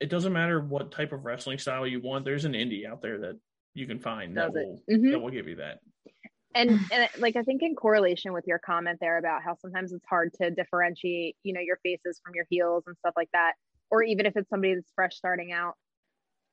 it 0.00 0.10
doesn't 0.10 0.32
matter 0.32 0.60
what 0.60 0.92
type 0.92 1.12
of 1.12 1.24
wrestling 1.24 1.58
style 1.58 1.86
you 1.86 2.00
want. 2.00 2.24
There's 2.24 2.44
an 2.44 2.52
indie 2.52 2.86
out 2.86 3.02
there 3.02 3.18
that 3.18 3.40
you 3.74 3.86
can 3.86 3.98
find 3.98 4.34
Does 4.34 4.52
that 4.52 4.52
will 4.52 4.82
mm-hmm. 4.90 5.10
that 5.10 5.18
will 5.18 5.30
give 5.30 5.48
you 5.48 5.56
that. 5.56 5.78
And 6.54 6.78
and 6.92 7.08
like 7.18 7.36
I 7.36 7.42
think 7.42 7.62
in 7.62 7.74
correlation 7.74 8.32
with 8.32 8.46
your 8.46 8.58
comment 8.58 8.98
there 9.00 9.18
about 9.18 9.42
how 9.42 9.56
sometimes 9.56 9.92
it's 9.92 10.06
hard 10.08 10.32
to 10.40 10.50
differentiate, 10.50 11.36
you 11.42 11.52
know, 11.52 11.60
your 11.60 11.78
faces 11.82 12.20
from 12.24 12.34
your 12.34 12.46
heels 12.48 12.84
and 12.86 12.96
stuff 12.98 13.14
like 13.16 13.30
that, 13.32 13.52
or 13.90 14.02
even 14.02 14.26
if 14.26 14.36
it's 14.36 14.48
somebody 14.48 14.74
that's 14.74 14.92
fresh 14.94 15.16
starting 15.16 15.52
out. 15.52 15.74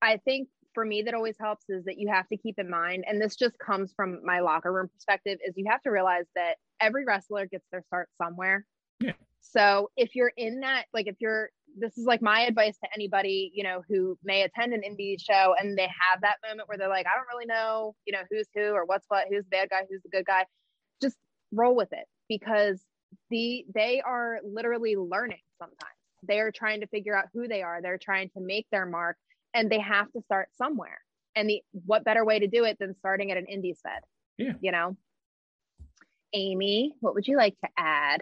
I 0.01 0.17
think 0.17 0.49
for 0.75 0.85
me 0.85 1.01
that 1.01 1.15
always 1.15 1.35
helps 1.39 1.65
is 1.69 1.85
that 1.85 1.97
you 1.97 2.07
have 2.09 2.27
to 2.27 2.37
keep 2.37 2.59
in 2.59 2.69
mind 2.69 3.05
and 3.07 3.19
this 3.19 3.35
just 3.35 3.57
comes 3.57 3.91
from 3.95 4.19
my 4.23 4.41
locker 4.41 4.71
room 4.71 4.87
perspective 4.93 5.39
is 5.43 5.55
you 5.57 5.65
have 5.67 5.81
to 5.81 5.89
realize 5.89 6.25
that 6.35 6.57
every 6.79 7.05
wrestler 7.05 7.47
gets 7.47 7.65
their 7.71 7.81
start 7.87 8.09
somewhere. 8.21 8.65
Yeah. 8.99 9.13
So 9.41 9.89
if 9.95 10.15
you're 10.15 10.33
in 10.37 10.59
that, 10.59 10.85
like 10.93 11.07
if 11.07 11.15
you're, 11.19 11.49
this 11.77 11.97
is 11.97 12.05
like 12.05 12.21
my 12.21 12.41
advice 12.41 12.77
to 12.83 12.89
anybody, 12.93 13.51
you 13.53 13.63
know, 13.63 13.81
who 13.89 14.17
may 14.23 14.43
attend 14.43 14.73
an 14.73 14.81
indie 14.81 15.17
show 15.19 15.55
and 15.59 15.77
they 15.77 15.87
have 15.87 16.21
that 16.21 16.37
moment 16.47 16.67
where 16.69 16.77
they're 16.77 16.89
like, 16.89 17.05
I 17.05 17.17
don't 17.17 17.27
really 17.33 17.45
know, 17.45 17.95
you 18.05 18.13
know, 18.13 18.21
who's 18.29 18.47
who 18.53 18.71
or 18.71 18.85
what's 18.85 19.05
what, 19.07 19.25
who's 19.29 19.43
the 19.43 19.49
bad 19.49 19.69
guy, 19.69 19.81
who's 19.89 20.01
the 20.03 20.09
good 20.09 20.25
guy. 20.25 20.45
Just 21.01 21.17
roll 21.51 21.75
with 21.75 21.91
it 21.91 22.05
because 22.29 22.81
the 23.29 23.65
they 23.73 24.01
are 24.01 24.39
literally 24.43 24.95
learning 24.95 25.41
sometimes. 25.59 25.79
They 26.27 26.39
are 26.39 26.51
trying 26.51 26.81
to 26.81 26.87
figure 26.87 27.15
out 27.15 27.25
who 27.33 27.47
they 27.47 27.61
are. 27.61 27.81
They're 27.81 27.97
trying 27.97 28.29
to 28.29 28.41
make 28.41 28.67
their 28.71 28.85
mark 28.85 29.17
and 29.55 29.71
they 29.71 29.79
have 29.79 30.11
to 30.11 30.21
start 30.21 30.49
somewhere. 30.57 30.99
And 31.35 31.49
the 31.49 31.61
what 31.85 32.03
better 32.03 32.23
way 32.23 32.39
to 32.39 32.47
do 32.47 32.65
it 32.65 32.77
than 32.79 32.95
starting 32.99 33.31
at 33.31 33.37
an 33.37 33.47
indie 33.51 33.75
fed? 33.81 34.01
Yeah. 34.37 34.53
You 34.61 34.71
know? 34.71 34.97
Amy, 36.33 36.93
what 36.99 37.15
would 37.15 37.27
you 37.27 37.37
like 37.37 37.57
to 37.61 37.69
add? 37.77 38.21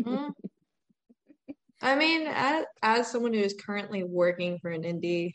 mm. 0.00 0.32
I 1.82 1.96
mean, 1.96 2.26
as, 2.26 2.64
as 2.82 3.10
someone 3.10 3.34
who 3.34 3.40
is 3.40 3.54
currently 3.54 4.04
working 4.04 4.58
for 4.58 4.70
an 4.70 4.84
indie, 4.84 5.34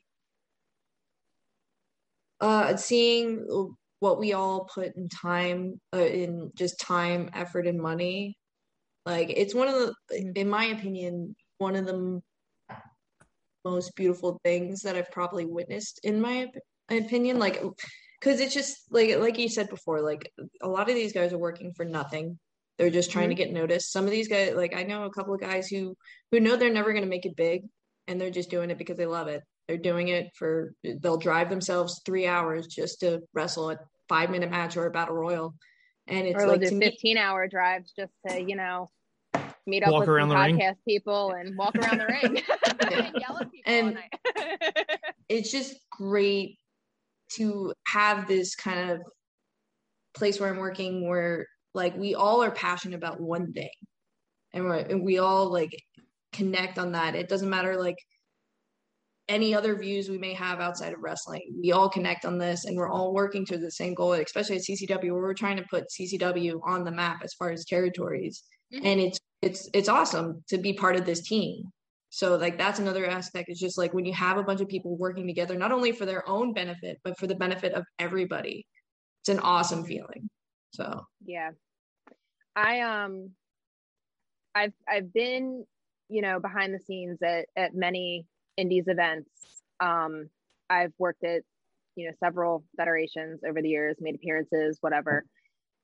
uh, 2.41 2.75
seeing 2.75 3.45
what 3.99 4.17
we 4.17 4.33
all 4.33 4.67
put 4.73 4.95
in 4.95 5.09
time, 5.09 5.79
uh, 5.93 5.99
in 5.99 6.51
just 6.55 6.79
time, 6.79 7.29
effort, 7.33 7.67
and 7.67 7.79
money, 7.79 8.35
like 9.05 9.29
it's 9.29 9.53
one 9.53 9.67
of 9.67 9.75
the, 9.75 10.33
in 10.35 10.49
my 10.49 10.65
opinion, 10.65 11.35
one 11.59 11.75
of 11.75 11.85
the 11.85 12.19
most 13.71 13.95
beautiful 13.95 14.39
things 14.43 14.81
that 14.81 14.95
I've 14.95 15.11
probably 15.11 15.45
witnessed 15.45 15.99
in 16.03 16.21
my 16.21 16.47
opinion. 16.89 17.39
Like 17.39 17.61
because 18.19 18.39
it's 18.39 18.53
just 18.53 18.91
like 18.91 19.17
like 19.17 19.37
you 19.37 19.49
said 19.49 19.69
before 19.69 20.01
like 20.01 20.31
a 20.61 20.67
lot 20.67 20.89
of 20.89 20.95
these 20.95 21.13
guys 21.13 21.33
are 21.33 21.37
working 21.37 21.73
for 21.73 21.85
nothing 21.85 22.37
they're 22.77 22.89
just 22.89 23.11
trying 23.11 23.29
mm-hmm. 23.29 23.37
to 23.37 23.43
get 23.43 23.53
noticed 23.53 23.91
some 23.91 24.05
of 24.05 24.11
these 24.11 24.27
guys 24.27 24.53
like 24.55 24.75
i 24.75 24.83
know 24.83 25.03
a 25.03 25.11
couple 25.11 25.33
of 25.33 25.41
guys 25.41 25.67
who 25.67 25.95
who 26.31 26.39
know 26.39 26.55
they're 26.55 26.73
never 26.73 26.91
going 26.91 27.03
to 27.03 27.09
make 27.09 27.25
it 27.25 27.35
big 27.35 27.63
and 28.07 28.19
they're 28.19 28.29
just 28.29 28.49
doing 28.49 28.69
it 28.71 28.77
because 28.77 28.97
they 28.97 29.05
love 29.05 29.27
it 29.27 29.41
they're 29.67 29.77
doing 29.77 30.07
it 30.07 30.29
for 30.35 30.73
they'll 31.01 31.17
drive 31.17 31.49
themselves 31.49 32.01
three 32.05 32.27
hours 32.27 32.67
just 32.67 33.01
to 33.01 33.21
wrestle 33.33 33.69
a 33.69 33.77
five 34.07 34.29
minute 34.29 34.49
match 34.49 34.75
or 34.75 34.85
a 34.85 34.91
battle 34.91 35.15
royal 35.15 35.53
and 36.07 36.27
it's 36.27 36.41
or 36.41 36.47
like 36.47 36.61
do 36.61 36.79
15 36.79 37.15
me, 37.15 37.17
hour 37.17 37.47
drives 37.47 37.93
just 37.97 38.13
to 38.27 38.41
you 38.41 38.55
know 38.55 38.89
meet 39.69 39.83
up 39.83 39.91
walk 39.91 40.01
with 40.01 40.09
around 40.09 40.29
the 40.29 40.35
podcast 40.35 40.57
ring. 40.59 40.75
people 40.87 41.31
and 41.31 41.57
walk 41.57 41.75
around 41.75 41.99
the 41.99 42.05
ring 42.05 42.41
and 42.91 43.15
yell 43.19 43.37
at 43.37 43.51
people 43.51 43.61
and 43.65 43.97
it's 45.29 45.51
just 45.51 45.75
great 45.91 46.57
to 47.29 47.73
have 47.87 48.27
this 48.27 48.55
kind 48.55 48.91
of 48.91 49.01
place 50.15 50.39
where 50.39 50.49
I'm 50.49 50.57
working 50.57 51.07
where 51.07 51.45
like 51.73 51.95
we 51.95 52.15
all 52.15 52.43
are 52.43 52.51
passionate 52.51 52.95
about 52.95 53.21
one 53.21 53.53
thing 53.53 53.69
and, 54.53 54.65
and 54.71 55.03
we 55.03 55.19
all 55.19 55.51
like 55.51 55.71
connect 56.33 56.77
on 56.77 56.93
that. 56.93 57.15
It 57.15 57.29
doesn't 57.29 57.49
matter 57.49 57.77
like 57.77 57.97
any 59.27 59.53
other 59.53 59.75
views 59.75 60.09
we 60.09 60.17
may 60.17 60.33
have 60.33 60.59
outside 60.59 60.93
of 60.93 61.01
wrestling. 61.01 61.53
We 61.61 61.71
all 61.71 61.89
connect 61.89 62.25
on 62.25 62.39
this 62.39 62.65
and 62.65 62.75
we're 62.75 62.89
all 62.89 63.13
working 63.13 63.45
to 63.45 63.57
the 63.57 63.71
same 63.71 63.93
goal, 63.93 64.13
especially 64.13 64.55
at 64.55 64.63
CCW 64.63 65.11
where 65.11 65.21
we're 65.21 65.33
trying 65.33 65.57
to 65.57 65.65
put 65.69 65.85
CCW 65.89 66.59
on 66.65 66.83
the 66.83 66.91
map 66.91 67.21
as 67.23 67.33
far 67.35 67.51
as 67.51 67.65
territories. 67.65 68.43
Mm-hmm. 68.73 68.85
And 68.85 68.99
it's 69.01 69.19
it's 69.41 69.69
it's 69.73 69.89
awesome 69.89 70.43
to 70.49 70.57
be 70.57 70.73
part 70.73 70.95
of 70.95 71.05
this 71.05 71.21
team. 71.21 71.63
So 72.09 72.35
like 72.35 72.57
that's 72.57 72.79
another 72.79 73.05
aspect. 73.05 73.49
It's 73.49 73.59
just 73.59 73.77
like 73.77 73.93
when 73.93 74.05
you 74.05 74.13
have 74.13 74.37
a 74.37 74.43
bunch 74.43 74.61
of 74.61 74.67
people 74.67 74.97
working 74.97 75.27
together, 75.27 75.55
not 75.55 75.71
only 75.71 75.91
for 75.91 76.05
their 76.05 76.27
own 76.27 76.53
benefit, 76.53 76.99
but 77.03 77.17
for 77.17 77.27
the 77.27 77.35
benefit 77.35 77.73
of 77.73 77.85
everybody. 77.99 78.65
It's 79.21 79.29
an 79.29 79.39
awesome 79.39 79.83
feeling. 79.83 80.29
So 80.73 81.05
yeah. 81.25 81.51
I 82.55 82.81
um 82.81 83.31
I've 84.55 84.73
I've 84.87 85.13
been, 85.13 85.65
you 86.09 86.21
know, 86.21 86.39
behind 86.39 86.73
the 86.73 86.79
scenes 86.79 87.21
at 87.21 87.45
at 87.55 87.75
many 87.75 88.25
indies 88.57 88.85
events. 88.87 89.29
Um 89.79 90.29
I've 90.69 90.93
worked 90.97 91.23
at, 91.23 91.43
you 91.95 92.07
know, 92.07 92.13
several 92.19 92.63
federations 92.77 93.41
over 93.47 93.61
the 93.61 93.69
years, 93.69 93.97
made 93.99 94.15
appearances, 94.15 94.77
whatever. 94.81 95.25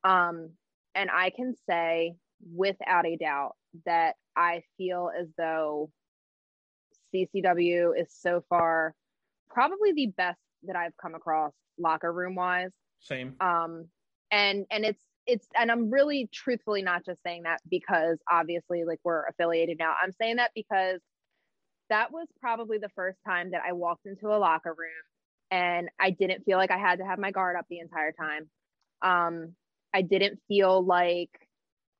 Um 0.03 0.51
and 0.95 1.09
I 1.11 1.29
can 1.29 1.53
say 1.69 2.15
without 2.53 3.05
a 3.05 3.15
doubt 3.15 3.55
that 3.85 4.15
I 4.35 4.63
feel 4.77 5.11
as 5.17 5.27
though 5.37 5.89
CCW 7.13 7.99
is 7.99 8.07
so 8.11 8.43
far 8.49 8.93
probably 9.49 9.93
the 9.93 10.07
best 10.07 10.39
that 10.63 10.75
I've 10.75 10.95
come 10.97 11.15
across 11.15 11.53
locker 11.77 12.11
room 12.11 12.35
wise. 12.35 12.71
Same. 12.99 13.35
Um, 13.39 13.87
and 14.31 14.65
and 14.69 14.85
it's 14.85 15.01
it's 15.27 15.47
and 15.55 15.71
I'm 15.71 15.89
really 15.89 16.29
truthfully 16.31 16.81
not 16.81 17.05
just 17.05 17.21
saying 17.23 17.43
that 17.43 17.61
because 17.69 18.17
obviously 18.31 18.83
like 18.83 18.99
we're 19.03 19.25
affiliated 19.27 19.77
now. 19.79 19.93
I'm 20.01 20.11
saying 20.11 20.37
that 20.37 20.51
because 20.53 20.99
that 21.89 22.11
was 22.11 22.27
probably 22.41 22.77
the 22.77 22.89
first 22.95 23.17
time 23.25 23.51
that 23.51 23.61
I 23.67 23.73
walked 23.73 24.05
into 24.05 24.27
a 24.27 24.37
locker 24.37 24.75
room 24.77 24.89
and 25.51 25.89
I 25.99 26.11
didn't 26.11 26.43
feel 26.43 26.57
like 26.57 26.71
I 26.71 26.77
had 26.77 26.99
to 26.99 27.05
have 27.05 27.19
my 27.19 27.31
guard 27.31 27.55
up 27.55 27.65
the 27.69 27.79
entire 27.79 28.11
time. 28.11 28.49
Um, 29.01 29.53
I 29.93 30.01
didn't 30.01 30.39
feel 30.47 30.83
like 30.83 31.29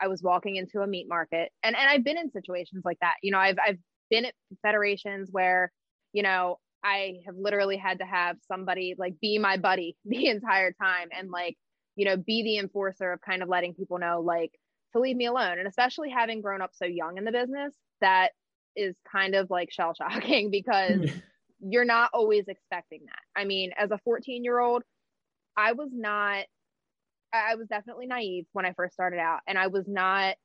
I 0.02 0.08
was 0.08 0.22
walking 0.22 0.56
into 0.56 0.82
a 0.82 0.88
meat 0.88 1.08
market. 1.08 1.52
And 1.64 1.76
and 1.76 1.90
I've 1.90 2.04
been 2.04 2.18
in 2.18 2.32
situations 2.32 2.84
like 2.86 3.00
that. 3.02 3.16
You 3.24 3.32
know, 3.32 3.40
I've 3.40 3.58
I've 3.66 3.80
been 4.10 4.26
at 4.26 4.34
federations 4.62 5.30
where, 5.32 5.72
you 6.14 6.24
know, 6.24 6.60
I 6.84 7.22
have 7.26 7.36
literally 7.36 7.78
had 7.78 8.00
to 8.00 8.06
have 8.06 8.38
somebody 8.48 8.96
like 8.98 9.20
be 9.20 9.40
my 9.40 9.58
buddy 9.58 9.98
the 10.06 10.28
entire 10.28 10.72
time 10.72 11.10
and 11.18 11.30
like, 11.32 11.58
you 11.96 12.06
know, 12.06 12.18
be 12.18 12.44
the 12.44 12.58
enforcer 12.58 13.12
of 13.12 13.22
kind 13.22 13.42
of 13.42 13.50
letting 13.50 13.74
people 13.74 13.98
know 13.98 14.22
like 14.22 14.52
to 14.94 15.00
leave 15.00 15.16
me 15.16 15.26
alone. 15.26 15.60
And 15.60 15.68
especially 15.68 16.10
having 16.10 16.42
grown 16.42 16.62
up 16.62 16.72
so 16.74 16.86
young 16.86 17.18
in 17.18 17.26
the 17.26 17.32
business, 17.32 17.74
that 18.02 18.30
is 18.76 18.96
kind 19.10 19.36
of 19.36 19.50
like 19.50 19.72
shell 19.72 19.94
shocking 19.94 20.52
because 20.52 21.10
you're 21.60 21.86
not 21.86 22.12
always 22.14 22.48
expecting 22.48 23.02
that. 23.06 23.40
I 23.40 23.46
mean, 23.46 23.72
as 23.78 23.92
a 23.92 24.00
14 24.04 24.44
year 24.44 24.60
old, 24.60 24.84
I 25.58 25.72
was 25.72 25.90
not, 25.92 26.46
I 27.36 27.56
was 27.56 27.68
definitely 27.68 28.08
naive 28.08 28.46
when 28.54 28.66
I 28.66 28.74
first 28.74 28.94
started 28.94 29.20
out. 29.20 29.40
And 29.48 29.58
I 29.58 29.68
was 29.68 29.86
not 29.88 30.36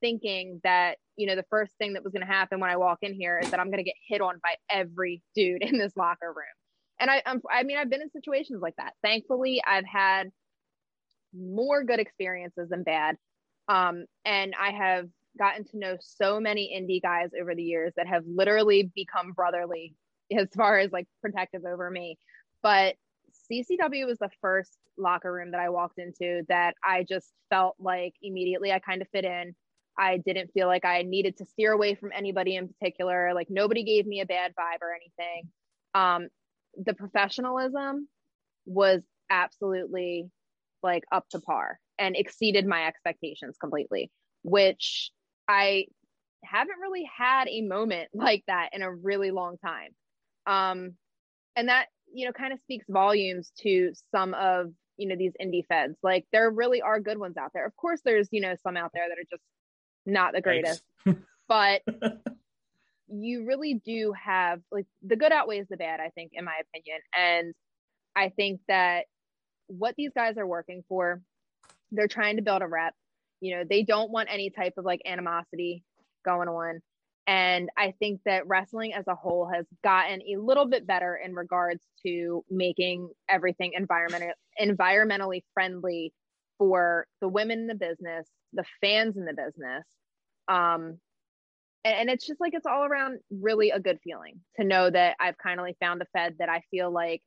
thinking 0.00 0.60
that 0.64 0.96
you 1.16 1.26
know 1.26 1.36
the 1.36 1.44
first 1.50 1.72
thing 1.76 1.92
that 1.92 2.04
was 2.04 2.12
going 2.12 2.26
to 2.26 2.32
happen 2.32 2.60
when 2.60 2.70
I 2.70 2.76
walk 2.76 2.98
in 3.02 3.12
here 3.12 3.38
is 3.38 3.50
that 3.50 3.60
I'm 3.60 3.66
going 3.66 3.78
to 3.78 3.84
get 3.84 3.96
hit 4.08 4.20
on 4.20 4.40
by 4.42 4.54
every 4.70 5.22
dude 5.34 5.62
in 5.62 5.78
this 5.78 5.96
locker 5.96 6.28
room. 6.28 6.46
And 6.98 7.10
I, 7.10 7.22
I'm, 7.24 7.40
I 7.50 7.62
mean, 7.62 7.78
I've 7.78 7.88
been 7.88 8.02
in 8.02 8.10
situations 8.10 8.60
like 8.60 8.76
that. 8.76 8.92
Thankfully, 9.02 9.62
I've 9.66 9.86
had 9.86 10.30
more 11.34 11.82
good 11.82 11.98
experiences 11.98 12.68
than 12.68 12.82
bad. 12.82 13.16
Um, 13.68 14.04
and 14.24 14.54
I 14.60 14.70
have 14.72 15.08
gotten 15.38 15.64
to 15.64 15.78
know 15.78 15.96
so 16.00 16.40
many 16.40 16.76
indie 16.76 17.00
guys 17.00 17.30
over 17.40 17.54
the 17.54 17.62
years 17.62 17.92
that 17.96 18.06
have 18.06 18.24
literally 18.26 18.90
become 18.94 19.32
brotherly 19.32 19.94
as 20.36 20.48
far 20.56 20.78
as 20.78 20.92
like 20.92 21.06
protective 21.22 21.64
over 21.64 21.90
me. 21.90 22.18
But 22.62 22.96
CCW 23.50 24.06
was 24.06 24.18
the 24.18 24.30
first 24.40 24.78
locker 24.96 25.32
room 25.32 25.50
that 25.52 25.60
I 25.60 25.70
walked 25.70 25.98
into 25.98 26.42
that 26.48 26.74
I 26.84 27.04
just 27.08 27.32
felt 27.48 27.76
like 27.78 28.14
immediately 28.22 28.72
I 28.72 28.78
kind 28.78 29.02
of 29.02 29.08
fit 29.08 29.24
in. 29.24 29.54
I 29.98 30.18
didn't 30.18 30.52
feel 30.52 30.66
like 30.66 30.84
I 30.84 31.02
needed 31.02 31.36
to 31.38 31.44
steer 31.44 31.72
away 31.72 31.94
from 31.94 32.10
anybody 32.14 32.56
in 32.56 32.68
particular. 32.68 33.32
Like 33.34 33.48
nobody 33.50 33.84
gave 33.84 34.06
me 34.06 34.20
a 34.20 34.26
bad 34.26 34.52
vibe 34.52 34.82
or 34.82 34.94
anything. 34.94 35.48
Um, 35.94 36.28
the 36.76 36.94
professionalism 36.94 38.08
was 38.66 39.02
absolutely 39.30 40.30
like 40.82 41.04
up 41.12 41.28
to 41.30 41.40
par 41.40 41.78
and 41.98 42.16
exceeded 42.16 42.66
my 42.66 42.86
expectations 42.86 43.56
completely, 43.60 44.10
which 44.42 45.10
I 45.48 45.86
haven't 46.44 46.78
really 46.80 47.08
had 47.16 47.48
a 47.48 47.62
moment 47.62 48.08
like 48.14 48.44
that 48.46 48.70
in 48.72 48.82
a 48.82 48.92
really 48.92 49.30
long 49.30 49.56
time. 49.58 49.90
Um, 50.46 50.94
and 51.56 51.68
that, 51.68 51.86
you 52.12 52.26
know, 52.26 52.32
kind 52.32 52.52
of 52.52 52.60
speaks 52.60 52.86
volumes 52.88 53.52
to 53.62 53.92
some 54.10 54.34
of, 54.34 54.72
you 54.96 55.08
know, 55.08 55.16
these 55.16 55.32
indie 55.40 55.66
feds. 55.66 55.96
Like 56.02 56.26
there 56.32 56.50
really 56.50 56.82
are 56.82 57.00
good 57.00 57.18
ones 57.18 57.36
out 57.36 57.50
there. 57.54 57.66
Of 57.66 57.76
course, 57.76 58.00
there's, 58.04 58.28
you 58.30 58.40
know, 58.40 58.54
some 58.62 58.76
out 58.76 58.90
there 58.92 59.08
that 59.08 59.18
are 59.18 59.28
just 59.30 59.42
not 60.06 60.32
the 60.32 60.40
greatest, 60.40 60.82
but 61.48 61.82
you 63.08 63.46
really 63.46 63.74
do 63.84 64.12
have 64.12 64.60
like 64.70 64.86
the 65.02 65.16
good 65.16 65.32
outweighs 65.32 65.66
the 65.68 65.76
bad, 65.76 66.00
I 66.00 66.10
think, 66.10 66.32
in 66.34 66.44
my 66.44 66.60
opinion. 66.60 67.00
And 67.16 67.54
I 68.16 68.30
think 68.30 68.60
that 68.68 69.06
what 69.66 69.94
these 69.96 70.12
guys 70.14 70.36
are 70.36 70.46
working 70.46 70.84
for, 70.88 71.22
they're 71.92 72.08
trying 72.08 72.36
to 72.36 72.42
build 72.42 72.62
a 72.62 72.66
rep. 72.66 72.94
You 73.40 73.56
know, 73.56 73.64
they 73.68 73.82
don't 73.82 74.10
want 74.10 74.28
any 74.30 74.50
type 74.50 74.74
of 74.76 74.84
like 74.84 75.00
animosity 75.06 75.82
going 76.24 76.48
on. 76.48 76.80
And 77.30 77.68
I 77.78 77.94
think 78.00 78.22
that 78.26 78.48
wrestling 78.48 78.92
as 78.92 79.06
a 79.06 79.14
whole 79.14 79.48
has 79.54 79.64
gotten 79.84 80.20
a 80.22 80.36
little 80.36 80.66
bit 80.66 80.84
better 80.84 81.14
in 81.14 81.32
regards 81.32 81.80
to 82.04 82.44
making 82.50 83.08
everything 83.28 83.74
environment 83.76 84.32
environmentally 84.60 85.44
friendly 85.54 86.12
for 86.58 87.06
the 87.20 87.28
women 87.28 87.60
in 87.60 87.66
the 87.68 87.76
business, 87.76 88.26
the 88.52 88.64
fans 88.80 89.16
in 89.16 89.26
the 89.26 89.32
business. 89.32 89.86
Um, 90.48 90.98
and, 91.84 92.00
and 92.00 92.10
it's 92.10 92.26
just 92.26 92.40
like 92.40 92.52
it's 92.52 92.66
all 92.66 92.82
around 92.84 93.20
really 93.30 93.70
a 93.70 93.78
good 93.78 94.00
feeling 94.02 94.40
to 94.56 94.64
know 94.64 94.90
that 94.90 95.14
I've 95.20 95.38
kind 95.38 95.60
of 95.60 95.64
like 95.64 95.78
found 95.78 96.02
a 96.02 96.06
Fed 96.06 96.34
that 96.40 96.48
I 96.48 96.64
feel 96.68 96.90
like 96.90 97.22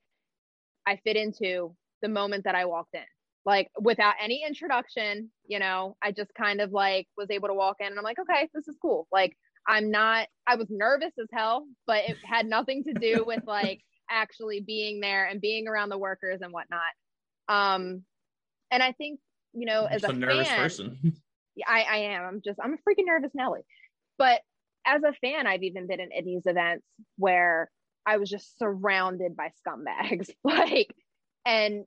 I 0.86 1.00
fit 1.06 1.16
into 1.16 1.78
the 2.02 2.10
moment 2.10 2.44
that 2.44 2.56
I 2.56 2.66
walked 2.66 2.94
in. 2.94 3.06
Like 3.46 3.70
without 3.80 4.16
any 4.22 4.44
introduction, 4.46 5.32
you 5.48 5.60
know, 5.60 5.96
I 6.04 6.12
just 6.12 6.34
kind 6.34 6.60
of 6.60 6.74
like 6.74 7.08
was 7.16 7.32
able 7.32 7.48
to 7.48 7.54
walk 7.54 7.78
in 7.80 7.88
and 7.88 7.98
I'm 7.98 8.04
like, 8.04 8.20
okay, 8.20 8.50
this 8.54 8.68
is 8.68 8.76
cool. 8.82 9.08
Like 9.10 9.38
I'm 9.68 9.92
not, 9.92 10.28
I 10.48 10.56
was 10.56 10.68
nervous 10.70 11.14
as 11.20 11.28
hell, 11.32 11.66
but 11.88 12.04
it 12.10 12.18
had 12.24 12.46
nothing 12.46 12.84
to 12.84 12.94
do 12.94 13.24
with 13.26 13.44
like 13.48 13.82
actually 14.10 14.62
being 14.62 15.00
there 15.00 15.26
and 15.26 15.42
being 15.42 15.68
around 15.68 15.90
the 15.90 15.98
workers 15.98 16.40
and 16.42 16.52
whatnot. 16.52 16.82
Um, 17.48 18.04
and 18.72 18.84
I 18.84 18.92
think, 18.94 19.20
you 19.54 19.66
know, 19.66 19.86
as 19.86 20.04
a, 20.04 20.08
a 20.08 20.14
nervous 20.14 20.48
fan, 20.48 20.60
person, 20.60 21.14
I, 21.68 21.84
I 21.84 21.98
am. 21.98 22.24
I'm 22.24 22.42
just, 22.44 22.60
I'm 22.62 22.74
a 22.74 22.78
freaking 22.78 23.06
nervous 23.06 23.32
Nelly. 23.34 23.62
But 24.18 24.42
as 24.86 25.02
a 25.04 25.14
fan, 25.14 25.48
I've 25.48 25.64
even 25.64 25.88
been 25.88 26.00
in 26.00 26.26
these 26.26 26.46
events 26.46 26.86
where 27.18 27.70
I 28.06 28.18
was 28.18 28.30
just 28.30 28.58
surrounded 28.60 29.36
by 29.36 29.52
scumbags. 29.66 30.30
like, 30.44 30.94
and 31.46 31.86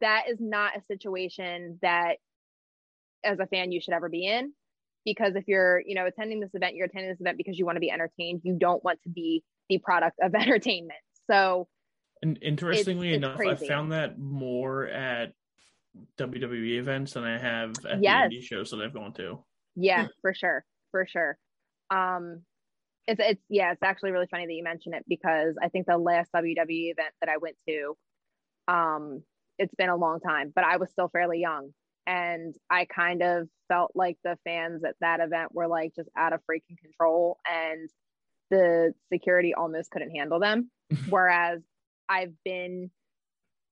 that 0.00 0.24
is 0.28 0.38
not 0.40 0.76
a 0.76 0.82
situation 0.86 1.78
that 1.82 2.16
as 3.24 3.38
a 3.38 3.46
fan 3.46 3.72
you 3.72 3.80
should 3.80 3.94
ever 3.94 4.08
be 4.08 4.26
in 4.26 4.52
because 5.04 5.34
if 5.36 5.44
you're 5.46 5.82
you 5.86 5.94
know 5.94 6.06
attending 6.06 6.40
this 6.40 6.50
event 6.54 6.74
you're 6.74 6.86
attending 6.86 7.10
this 7.10 7.20
event 7.20 7.36
because 7.36 7.58
you 7.58 7.64
want 7.64 7.76
to 7.76 7.80
be 7.80 7.90
entertained. 7.90 8.42
You 8.44 8.56
don't 8.58 8.82
want 8.84 9.02
to 9.02 9.08
be 9.08 9.42
the 9.68 9.78
product 9.78 10.18
of 10.22 10.34
entertainment. 10.34 11.00
So 11.30 11.68
and 12.22 12.38
interestingly 12.42 13.10
it's, 13.10 13.18
enough 13.18 13.38
i 13.40 13.54
found 13.54 13.92
that 13.92 14.18
more 14.18 14.88
at 14.88 15.32
wwe 16.18 16.78
events 16.78 17.12
than 17.12 17.24
i 17.24 17.38
have 17.38 17.74
at 17.88 18.02
yes. 18.02 18.28
the 18.28 18.36
indie 18.36 18.42
shows 18.42 18.70
that 18.70 18.80
i've 18.80 18.94
gone 18.94 19.12
to. 19.12 19.44
Yeah 19.76 20.08
for 20.20 20.34
sure 20.34 20.64
for 20.90 21.06
sure. 21.06 21.38
Um 21.90 22.42
it's 23.06 23.20
it's 23.24 23.42
yeah 23.48 23.72
it's 23.72 23.82
actually 23.82 24.10
really 24.10 24.26
funny 24.30 24.46
that 24.46 24.52
you 24.52 24.62
mention 24.62 24.94
it 24.94 25.04
because 25.08 25.54
i 25.62 25.68
think 25.68 25.86
the 25.86 25.96
last 25.96 26.30
wwe 26.32 26.90
event 26.90 27.14
that 27.20 27.30
i 27.30 27.38
went 27.38 27.56
to 27.66 27.96
um 28.68 29.22
it's 29.58 29.74
been 29.76 29.88
a 29.88 29.96
long 29.96 30.20
time 30.20 30.52
but 30.54 30.64
i 30.64 30.76
was 30.76 30.90
still 30.90 31.08
fairly 31.08 31.40
young 31.40 31.72
and 32.08 32.54
I 32.70 32.86
kind 32.86 33.22
of 33.22 33.48
felt 33.68 33.92
like 33.94 34.16
the 34.24 34.38
fans 34.42 34.82
at 34.82 34.94
that 35.02 35.20
event 35.20 35.54
were 35.54 35.68
like 35.68 35.94
just 35.94 36.08
out 36.16 36.32
of 36.32 36.40
freaking 36.40 36.78
control 36.82 37.38
and 37.46 37.90
the 38.50 38.94
security 39.12 39.52
almost 39.52 39.90
couldn't 39.90 40.16
handle 40.16 40.40
them. 40.40 40.70
Whereas 41.10 41.60
I've 42.08 42.32
been 42.46 42.90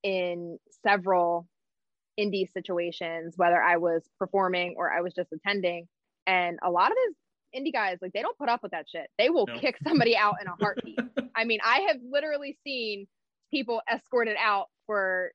in 0.03 0.59
several 0.87 1.49
indie 2.21 2.53
situations, 2.53 3.33
whether 3.39 3.61
I 3.61 3.79
was 3.79 4.07
performing 4.19 4.75
or 4.77 4.93
I 4.93 5.01
was 5.01 5.15
just 5.15 5.33
attending, 5.33 5.89
and 6.27 6.59
a 6.63 6.71
lot 6.71 6.91
of 6.91 6.97
these 7.07 7.63
indie 7.63 7.73
guys, 7.73 7.97
like 8.03 8.13
they 8.13 8.21
don't 8.21 8.37
put 8.37 8.51
up 8.51 8.63
with 8.63 8.73
that 8.73 8.85
shit. 8.91 9.09
They 9.17 9.31
will 9.31 9.47
no. 9.47 9.59
kick 9.59 9.79
somebody 9.83 10.15
out 10.15 10.35
in 10.43 10.47
a 10.47 10.55
heartbeat. 10.61 10.99
I 11.35 11.45
mean, 11.45 11.61
I 11.65 11.87
have 11.89 11.97
literally 12.07 12.59
seen 12.65 13.07
people 13.51 13.81
escorted 13.91 14.37
out 14.39 14.67
for 14.87 15.33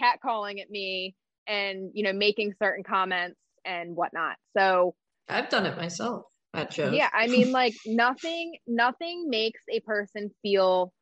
catcalling 0.00 0.60
at 0.60 0.70
me 0.70 1.16
and 1.46 1.90
you 1.94 2.02
know 2.02 2.12
making 2.12 2.52
certain 2.62 2.84
comments 2.84 3.38
and 3.64 3.94
whatnot 3.96 4.36
so 4.56 4.94
i've 5.28 5.48
done 5.48 5.66
it 5.66 5.76
myself 5.76 6.24
at 6.54 6.72
shows 6.72 6.92
yeah 6.94 7.08
i 7.12 7.26
mean 7.26 7.52
like 7.52 7.74
nothing 7.86 8.56
nothing 8.66 9.28
makes 9.28 9.60
a 9.70 9.80
person 9.80 10.30
feel 10.42 10.92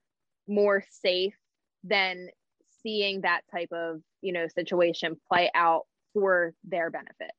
more 0.49 0.83
safe 1.03 1.35
than 1.85 2.29
seeing 2.83 3.23
that 3.23 3.43
type 3.51 3.71
of 3.73 4.01
you 4.23 4.33
know 4.33 4.47
situation 4.55 5.17
play 5.31 5.51
out 5.55 5.83
for 6.15 6.53
their 6.65 6.91
benefit 6.91 7.31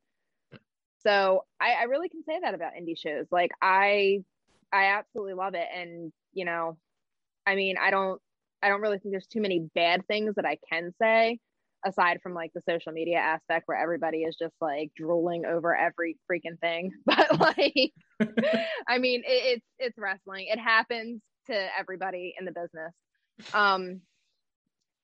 So 1.01 1.45
I, 1.59 1.73
I 1.81 1.83
really 1.83 2.09
can 2.09 2.23
say 2.23 2.39
that 2.41 2.53
about 2.53 2.73
indie 2.73 2.97
shows. 2.97 3.25
Like 3.31 3.51
I 3.61 4.19
I 4.71 4.97
absolutely 4.97 5.33
love 5.33 5.55
it. 5.55 5.67
And 5.75 6.11
you 6.33 6.45
know, 6.45 6.77
I 7.45 7.55
mean, 7.55 7.75
I 7.81 7.89
don't 7.91 8.21
I 8.61 8.69
don't 8.69 8.81
really 8.81 8.99
think 8.99 9.13
there's 9.13 9.27
too 9.27 9.41
many 9.41 9.69
bad 9.73 10.05
things 10.07 10.35
that 10.35 10.45
I 10.45 10.57
can 10.69 10.93
say 11.01 11.39
aside 11.85 12.19
from 12.21 12.33
like 12.33 12.51
the 12.53 12.61
social 12.67 12.91
media 12.91 13.17
aspect 13.17 13.67
where 13.67 13.77
everybody 13.77 14.19
is 14.19 14.35
just 14.37 14.55
like 14.59 14.91
drooling 14.95 15.45
over 15.45 15.75
every 15.75 16.17
freaking 16.29 16.59
thing. 16.59 16.91
But 17.05 17.39
like 17.39 17.93
I 18.87 18.97
mean, 18.97 19.23
it, 19.25 19.57
it's 19.57 19.65
it's 19.77 19.97
wrestling. 19.97 20.47
It 20.49 20.59
happens 20.59 21.21
to 21.47 21.67
everybody 21.77 22.35
in 22.37 22.45
the 22.45 22.51
business. 22.51 22.93
Um 23.53 24.01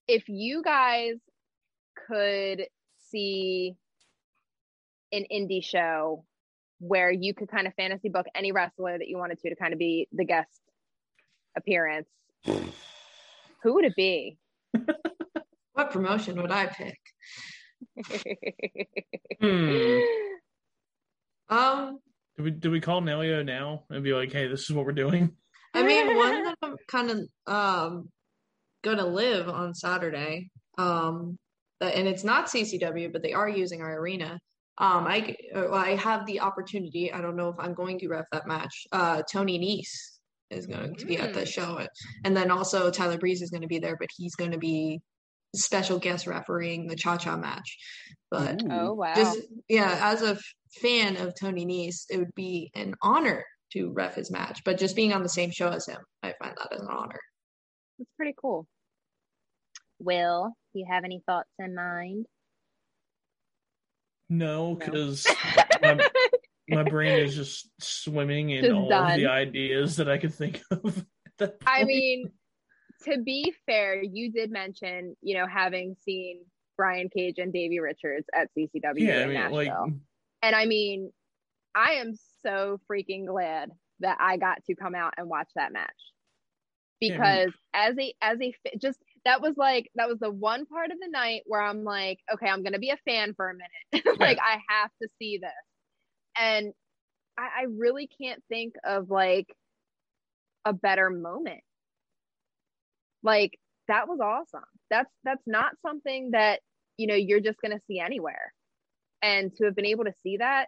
if 0.08 0.28
you 0.28 0.62
guys 0.62 1.16
could 2.08 2.66
see 3.10 3.76
an 5.12 5.26
indie 5.32 5.64
show 5.64 6.26
where 6.80 7.10
you 7.10 7.34
could 7.34 7.50
kind 7.50 7.68
of 7.68 7.74
fantasy 7.76 8.10
book 8.10 8.26
any 8.36 8.52
wrestler 8.52 8.98
that 8.98 9.08
you 9.08 9.18
wanted 9.18 9.40
to 9.40 9.50
to 9.50 9.56
kind 9.56 9.74
of 9.74 9.80
be 9.80 10.08
the 10.12 10.26
guest 10.26 10.62
appearance, 11.58 12.10
who 12.46 13.74
would 13.74 13.86
it 13.86 13.96
be? 13.96 14.38
What 15.86 15.94
promotion 15.94 16.42
would 16.42 16.52
I 16.52 16.66
pick? 16.66 16.98
Hmm. 19.42 20.00
Um, 21.50 22.00
Do 22.38 22.44
we 22.44 22.52
do 22.52 22.72
we 22.72 22.82
call 22.82 23.02
Nelio 23.02 23.46
now 23.46 23.84
and 23.92 24.04
be 24.04 24.14
like, 24.14 24.32
hey, 24.32 24.48
this 24.48 24.64
is 24.64 24.72
what 24.74 24.86
we're 24.86 24.94
doing? 24.94 25.36
I 25.76 25.84
mean, 25.84 26.16
one 26.16 26.44
that 26.44 26.56
I'm 26.64 26.76
kind 26.88 27.12
of 27.12 27.20
um 27.54 28.10
gonna 28.84 29.06
live 29.06 29.48
on 29.48 29.76
Saturday. 29.76 30.50
Um, 30.78 31.38
and 31.82 32.08
it's 32.08 32.24
not 32.24 32.48
CCW, 32.48 33.12
but 33.14 33.22
they 33.22 33.34
are 33.34 33.50
using 33.50 33.82
our 33.82 34.00
arena. 34.00 34.40
Um, 34.80 35.06
I 35.06 35.36
I 35.72 35.92
have 35.96 36.26
the 36.26 36.40
opportunity. 36.40 37.14
I 37.14 37.22
don't 37.22 37.36
know 37.36 37.50
if 37.50 37.56
I'm 37.60 37.74
going 37.76 38.00
to 38.00 38.08
ref 38.08 38.26
that 38.32 38.48
match. 38.48 38.88
Uh, 38.92 39.22
Tony 39.32 39.60
Nese 39.60 40.20
is 40.50 40.66
going 40.66 40.96
to 40.96 41.06
be 41.06 41.18
at 41.18 41.34
the 41.34 41.42
Mm. 41.42 41.48
show, 41.48 41.88
and 42.24 42.36
then 42.36 42.50
also 42.50 42.90
Tyler 42.90 43.18
Breeze 43.20 43.42
is 43.44 43.52
going 43.52 43.62
to 43.62 43.68
be 43.68 43.80
there, 43.80 43.98
but 44.00 44.10
he's 44.16 44.36
going 44.36 44.52
to 44.52 44.58
be 44.58 45.02
special 45.56 46.00
guest 46.00 46.28
refereeing 46.28 46.88
the 46.88 46.96
Cha 46.96 47.18
Cha 47.18 47.38
match. 47.38 47.78
But 48.32 48.62
oh 48.70 48.94
wow. 48.94 49.14
just 49.16 49.40
yeah, 49.70 50.00
as 50.02 50.22
a 50.22 50.32
f- 50.32 50.44
fan 50.82 51.18
of 51.18 51.34
Tony 51.40 51.66
Nese, 51.66 52.06
it 52.10 52.18
would 52.18 52.36
be 52.36 52.72
an 52.76 52.96
honor 53.02 53.46
to 53.74 53.92
ref 53.92 54.16
his 54.16 54.32
match. 54.32 54.62
But 54.66 54.78
just 54.78 54.96
being 54.96 55.14
on 55.14 55.24
the 55.24 55.30
same 55.30 55.52
show 55.52 55.70
as 55.70 55.86
him, 55.88 56.00
I 56.24 56.34
find 56.42 56.56
that 56.58 56.80
an 56.80 56.88
honor. 56.90 57.20
That's 57.98 58.10
pretty 58.18 58.36
cool. 58.40 58.68
Will, 60.00 60.54
do 60.74 60.80
you 60.80 60.86
have 60.90 61.04
any 61.04 61.22
thoughts 61.26 61.50
in 61.60 61.76
mind? 61.76 62.26
No, 64.30 64.70
No. 64.74 64.76
because 64.76 65.26
my, 65.82 66.00
my 66.68 66.84
brain 66.84 67.20
is 67.20 67.36
just 67.36 67.70
swimming 67.80 68.50
in 68.50 68.64
Just 68.66 68.74
all 68.74 68.92
of 68.92 69.16
the 69.16 69.28
ideas 69.28 69.98
that 69.98 70.10
I 70.10 70.18
could 70.18 70.34
think 70.34 70.62
of. 70.72 71.06
I 71.66 71.84
mean, 71.84 72.32
to 73.04 73.22
be 73.22 73.54
fair, 73.66 74.02
you 74.02 74.32
did 74.32 74.52
mention, 74.52 75.16
you 75.22 75.38
know, 75.38 75.48
having 75.48 75.96
seen 76.04 76.40
Brian 76.78 77.10
Cage 77.10 77.36
and 77.38 77.54
Davey 77.54 77.80
Richards 77.80 78.28
at 78.34 78.50
CCW 78.58 78.94
yeah, 78.98 79.20
I 79.20 79.26
mean, 79.26 79.34
Nashville. 79.34 79.56
like, 79.58 79.94
and 80.42 80.56
I 80.56 80.66
mean, 80.66 81.12
I 81.74 81.94
am 81.94 82.14
so 82.44 82.80
freaking 82.90 83.28
glad 83.28 83.72
that 84.00 84.18
I 84.20 84.38
got 84.38 84.64
to 84.66 84.76
come 84.76 84.96
out 84.96 85.14
and 85.18 85.28
watch 85.28 85.50
that 85.56 85.72
match 85.72 85.94
Yeah, 87.02 87.16
I 87.16 87.18
because 87.18 87.54
as 87.74 87.96
a 87.98 88.14
as 88.22 88.38
a 88.42 88.54
just 88.78 89.00
that 89.26 89.42
was 89.42 89.56
like 89.58 89.90
that 89.96 90.08
was 90.08 90.20
the 90.20 90.32
one 90.32 90.66
part 90.66 90.92
of 90.92 91.00
the 91.00 91.10
night 91.10 91.42
where 91.46 91.62
I'm 91.62 91.84
like, 91.84 92.20
okay, 92.34 92.48
I'm 92.48 92.64
gonna 92.64 92.80
be 92.80 92.92
a 92.92 92.98
fan 93.06 93.34
for 93.36 93.50
a 93.50 93.54
minute. 93.54 94.20
like 94.20 94.40
I 94.40 94.60
have 94.70 94.92
to 95.02 95.10
see 95.20 95.38
this, 95.38 95.52
and 96.38 96.74
I, 97.38 97.62
I 97.62 97.66
really 97.78 98.08
can't 98.22 98.42
think 98.50 98.76
of 98.84 99.10
like 99.10 99.48
a 100.64 100.74
better 100.74 101.10
moment. 101.10 101.62
Like 103.26 103.60
that 103.88 104.08
was 104.08 104.20
awesome. 104.22 104.68
That's 104.90 105.10
that's 105.24 105.44
not 105.48 105.72
something 105.86 106.32
that 106.32 106.62
you 106.98 107.08
know 107.08 107.16
you're 107.16 107.42
just 107.42 107.60
gonna 107.60 107.82
see 107.88 108.00
anywhere, 108.00 108.54
and 109.22 109.54
to 109.56 109.66
have 109.66 109.76
been 109.76 109.86
able 109.88 110.06
to 110.06 110.14
see 110.24 110.38
that 110.38 110.68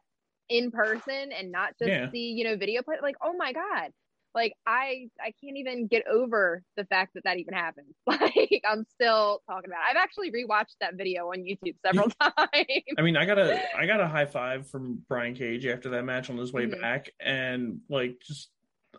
in 0.50 0.72
person 0.72 1.32
and 1.38 1.52
not 1.52 1.70
just 1.78 1.90
Yeah. 1.90 2.10
see 2.12 2.32
you 2.32 2.44
know 2.46 2.58
video 2.58 2.82
play 2.82 2.96
like 3.02 3.18
oh 3.22 3.34
my 3.38 3.52
god 3.52 3.92
like 4.34 4.54
i 4.66 5.10
i 5.22 5.34
can't 5.44 5.58
even 5.58 5.88
get 5.88 6.08
over 6.08 6.64
the 6.78 6.86
fact 6.86 7.14
that 7.16 7.26
that 7.26 7.38
even 7.38 7.54
happened 7.54 7.88
like 8.08 8.62
i'm 8.66 8.86
still 8.94 9.42
talking 9.46 9.70
about 9.70 9.80
it. 9.80 9.90
i've 9.90 10.02
actually 10.02 10.32
rewatched 10.32 10.76
that 10.80 10.96
video 10.96 11.26
on 11.28 11.40
youtube 11.40 11.76
several 11.86 12.10
times 12.22 12.96
I 12.98 13.02
mean, 13.02 13.18
I 13.18 13.26
got 13.26 13.38
a 13.38 13.60
I 13.78 13.86
got 13.86 14.00
a 14.00 14.08
high 14.08 14.26
five 14.26 14.70
from 14.70 15.04
Brian 15.10 15.36
Cage 15.36 15.66
after 15.66 15.90
that 15.90 16.06
match 16.06 16.30
on 16.30 16.38
his 16.38 16.54
way 16.54 16.66
Mhm. 16.66 16.80
back, 16.82 17.12
and 17.20 17.82
like 17.90 18.22
just 18.26 18.50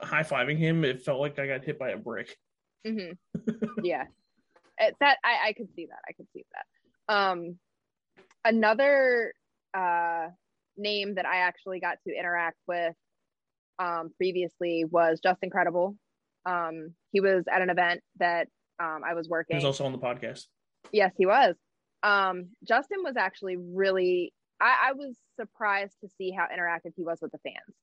high 0.03 0.23
fiving 0.23 0.59
him, 0.59 0.85
it 0.85 1.01
felt 1.03 1.19
like 1.19 1.39
I 1.39 1.47
got 1.47 1.65
hit 1.65 1.79
by 1.79 1.91
a 1.91 1.97
brick. 1.97 2.37
Hmm 2.87 3.13
yeah 3.83 4.05
It- 4.79 4.95
that 5.01 5.19
I, 5.25 5.49
I 5.49 5.53
could 5.53 5.69
see 5.75 5.87
that 5.87 5.99
i 6.09 6.13
could 6.13 6.27
see 6.33 6.45
that 6.53 7.15
um 7.15 7.59
another 8.45 9.33
uh 9.77 10.29
name 10.77 11.15
that 11.17 11.27
i 11.27 11.39
actually 11.39 11.81
got 11.81 11.99
to 12.07 12.15
interact 12.17 12.57
with 12.67 12.95
um 13.79 14.11
previously 14.17 14.85
was 14.89 15.21
just 15.23 15.39
incredible 15.43 15.97
um 16.47 16.95
he 17.13 17.21
was 17.21 17.45
at 17.53 17.63
an 17.63 17.71
event 17.71 18.01
that 18.19 18.49
um 18.81 19.03
i 19.05 19.15
was 19.15 19.29
working. 19.29 19.57
He 19.57 19.65
was 19.65 19.65
also 19.65 19.85
on 19.85 19.93
the 19.93 19.99
podcast. 19.99 20.47
Yes, 20.93 21.13
he 21.19 21.27
was. 21.27 21.57
Um, 22.03 22.51
Justin 22.67 22.99
was 23.03 23.17
actually 23.17 23.57
really. 23.59 24.33
I, 24.61 24.91
I 24.91 24.93
was 24.93 25.17
surprised 25.39 25.97
to 26.03 26.09
see 26.17 26.31
how 26.31 26.45
interactive 26.45 26.93
he 26.97 27.03
was 27.03 27.19
with 27.21 27.33
the 27.33 27.39
fans. 27.39 27.75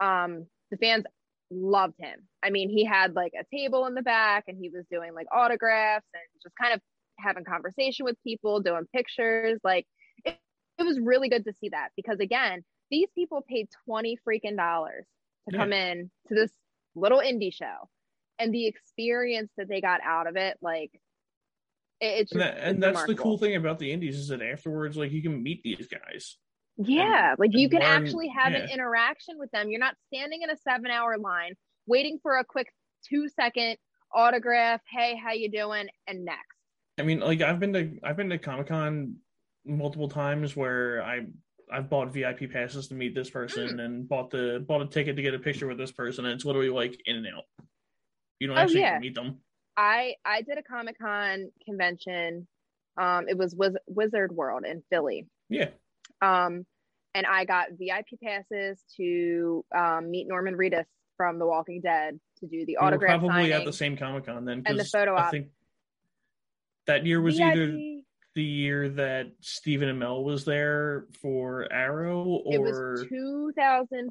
Um, 0.00 0.46
the 0.70 0.76
fans 0.76 1.04
loved 1.50 1.94
him. 1.98 2.20
I 2.42 2.50
mean, 2.50 2.68
he 2.70 2.84
had 2.84 3.14
like 3.14 3.32
a 3.38 3.44
table 3.54 3.86
in 3.86 3.94
the 3.94 4.02
back, 4.02 4.44
and 4.48 4.56
he 4.60 4.68
was 4.70 4.84
doing 4.90 5.14
like 5.14 5.26
autographs 5.32 6.06
and 6.14 6.22
just 6.42 6.54
kind 6.60 6.74
of 6.74 6.80
having 7.18 7.44
conversation 7.44 8.04
with 8.04 8.16
people, 8.24 8.60
doing 8.60 8.86
pictures. 8.94 9.60
Like, 9.64 9.86
it, 10.24 10.38
it 10.78 10.82
was 10.82 10.98
really 10.98 11.28
good 11.28 11.44
to 11.44 11.52
see 11.52 11.68
that 11.70 11.88
because 11.96 12.18
again, 12.20 12.64
these 12.90 13.08
people 13.14 13.44
paid 13.48 13.68
twenty 13.86 14.18
freaking 14.28 14.56
dollars 14.56 15.04
to 15.48 15.54
Yeah. 15.56 15.60
come 15.62 15.72
in 15.72 16.10
to 16.28 16.34
this 16.34 16.50
little 16.94 17.20
indie 17.20 17.52
show, 17.54 17.88
and 18.38 18.52
the 18.52 18.66
experience 18.66 19.50
that 19.56 19.68
they 19.68 19.80
got 19.80 20.00
out 20.04 20.26
of 20.26 20.36
it, 20.36 20.56
like. 20.62 20.90
it- 22.00 22.20
It's 22.20 22.32
And, 22.32 22.40
just, 22.40 22.54
that, 22.54 22.62
and 22.68 22.84
it's 22.84 22.94
that's 22.98 23.06
the 23.06 23.14
cool 23.14 23.38
thing 23.38 23.56
about 23.56 23.78
the 23.78 23.90
indies 23.92 24.18
is 24.18 24.28
that 24.28 24.42
afterwards, 24.42 24.96
like 24.96 25.12
you 25.12 25.22
can 25.22 25.42
meet 25.42 25.62
these 25.62 25.86
guys. 25.88 26.36
Yeah, 26.76 27.34
like 27.38 27.50
you 27.52 27.68
can 27.68 27.80
learn- 27.80 28.02
actually 28.04 28.28
have 28.28 28.52
an 28.52 28.68
interaction 28.68 29.38
with 29.38 29.50
them. 29.52 29.70
You're 29.70 29.80
not 29.80 29.94
standing 30.12 30.42
in 30.42 30.50
a 30.50 30.56
seven 30.56 30.90
hour 30.90 31.16
line 31.18 31.54
waiting 31.86 32.18
for 32.22 32.36
a 32.38 32.44
quick 32.44 32.72
two 33.08 33.28
second 33.28 33.76
autograph. 34.12 34.80
Hey, 34.90 35.16
how 35.16 35.32
you 35.32 35.50
doing? 35.50 35.88
And 36.08 36.24
next. 36.24 36.40
I 36.98 37.02
mean, 37.02 37.20
like 37.20 37.40
I've 37.42 37.60
been 37.60 37.72
to 37.74 37.98
I've 38.02 38.16
been 38.16 38.28
to 38.30 38.38
Comic 38.38 38.68
Con 38.68 39.16
multiple 39.64 40.08
times 40.08 40.56
where 40.56 41.02
I 41.02 41.26
I've 41.72 41.88
bought 41.88 42.12
VIP 42.12 42.46
passes 42.52 42.88
to 42.88 42.94
meet 42.94 43.14
this 43.14 43.30
person 43.30 43.76
Mm. 43.78 43.80
and 43.84 44.08
bought 44.08 44.30
the 44.30 44.64
bought 44.66 44.82
a 44.82 44.86
ticket 44.86 45.16
to 45.16 45.22
get 45.22 45.34
a 45.34 45.38
picture 45.38 45.66
with 45.68 45.78
this 45.78 45.92
person, 45.92 46.24
and 46.24 46.34
it's 46.34 46.44
literally 46.44 46.70
like 46.70 47.00
in 47.06 47.16
and 47.16 47.26
out. 47.28 47.44
You 48.40 48.48
don't 48.48 48.58
Oh, 48.58 48.60
actually 48.60 48.80
yeah. 48.80 48.98
meet 48.98 49.14
them. 49.14 49.40
I 49.76 50.16
I 50.24 50.42
did 50.42 50.58
a 50.58 50.62
Comic 50.62 50.98
Con 50.98 51.50
convention. 51.64 52.46
Um, 52.96 53.28
it 53.28 53.36
was 53.38 53.54
Wiz- 53.56 53.76
Wizard 53.86 54.30
World 54.32 54.64
in 54.64 54.82
Philly. 54.90 55.26
Yeah, 55.48 55.70
Um, 56.24 56.66
and 57.14 57.26
I 57.26 57.44
got 57.44 57.66
VIP 57.78 58.06
passes 58.22 58.82
to 58.96 59.64
um, 59.76 60.10
meet 60.10 60.26
Norman 60.26 60.54
Reedus 60.56 60.84
from 61.16 61.38
The 61.38 61.46
Walking 61.46 61.80
Dead 61.80 62.18
to 62.40 62.46
do 62.46 62.64
the 62.66 62.72
we 62.72 62.76
autograph 62.86 63.20
probably 63.20 63.28
signing. 63.50 63.52
at 63.52 63.64
the 63.64 63.72
same 63.72 63.96
Comic 63.96 64.26
Con 64.26 64.44
then. 64.44 64.62
and 64.66 64.78
the 64.78 64.84
photo 64.84 65.14
op. 65.14 65.26
I 65.26 65.30
think 65.30 65.48
that 66.86 67.06
year 67.06 67.20
was 67.20 67.36
VIP. 67.36 67.44
either 67.54 67.78
the 68.34 68.42
year 68.42 68.88
that 68.88 69.26
Stephen 69.40 69.88
Amell 69.88 70.24
was 70.24 70.44
there 70.44 71.06
for 71.22 71.72
Arrow, 71.72 72.24
or 72.24 72.54
It 72.54 72.60
was 72.60 73.06
2014, 73.08 74.10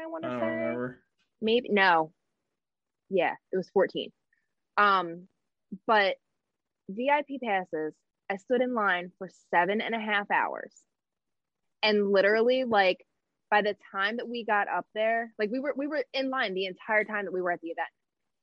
I 0.00 0.06
want 0.06 0.22
to 0.24 0.30
say. 0.30 0.34
remember. 0.46 1.00
maybe 1.40 1.68
no 1.70 2.12
yeah 3.10 3.34
it 3.52 3.56
was 3.56 3.68
14 3.74 4.10
um 4.78 5.26
but 5.86 6.14
vip 6.88 7.26
passes 7.44 7.92
i 8.32 8.36
stood 8.36 8.60
in 8.60 8.74
line 8.74 9.12
for 9.18 9.28
seven 9.50 9.80
and 9.80 9.94
a 9.94 10.00
half 10.00 10.30
hours. 10.30 10.72
And 11.82 12.10
literally 12.10 12.64
like 12.64 13.04
by 13.50 13.62
the 13.62 13.76
time 13.92 14.16
that 14.16 14.28
we 14.28 14.44
got 14.44 14.68
up 14.68 14.86
there 14.94 15.32
like 15.38 15.50
we 15.50 15.60
were 15.60 15.74
we 15.76 15.86
were 15.86 16.04
in 16.14 16.30
line 16.30 16.54
the 16.54 16.66
entire 16.66 17.04
time 17.04 17.24
that 17.26 17.32
we 17.32 17.42
were 17.42 17.52
at 17.52 17.60
the 17.60 17.68
event. 17.68 17.88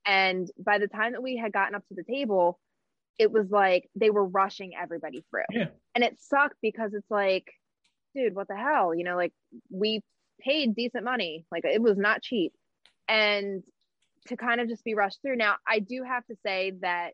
And 0.05 0.49
by 0.57 0.77
the 0.77 0.87
time 0.87 1.13
that 1.13 1.23
we 1.23 1.37
had 1.37 1.51
gotten 1.53 1.75
up 1.75 1.87
to 1.87 1.95
the 1.95 2.03
table 2.03 2.59
it 3.17 3.31
was 3.31 3.49
like 3.49 3.89
they 3.95 4.09
were 4.09 4.25
rushing 4.25 4.71
everybody 4.79 5.25
through. 5.29 5.43
Yeah. 5.51 5.67
and 5.95 6.03
it 6.03 6.17
sucked 6.21 6.57
because 6.61 6.93
it's 6.93 7.09
like 7.09 7.47
dude 8.15 8.35
what 8.35 8.47
the 8.47 8.55
hell? 8.55 8.93
You 8.93 9.03
know 9.03 9.15
like 9.15 9.33
we 9.69 10.01
paid 10.39 10.75
decent 10.75 11.03
money. 11.03 11.45
Like 11.51 11.65
it 11.65 11.81
was 11.81 11.97
not 11.97 12.21
cheap. 12.21 12.53
And 13.07 13.63
to 14.27 14.37
kind 14.37 14.61
of 14.61 14.67
just 14.67 14.83
be 14.83 14.95
rushed 14.95 15.21
through. 15.21 15.37
Now, 15.37 15.55
I 15.67 15.79
do 15.79 16.03
have 16.03 16.25
to 16.27 16.35
say 16.45 16.73
that 16.81 17.13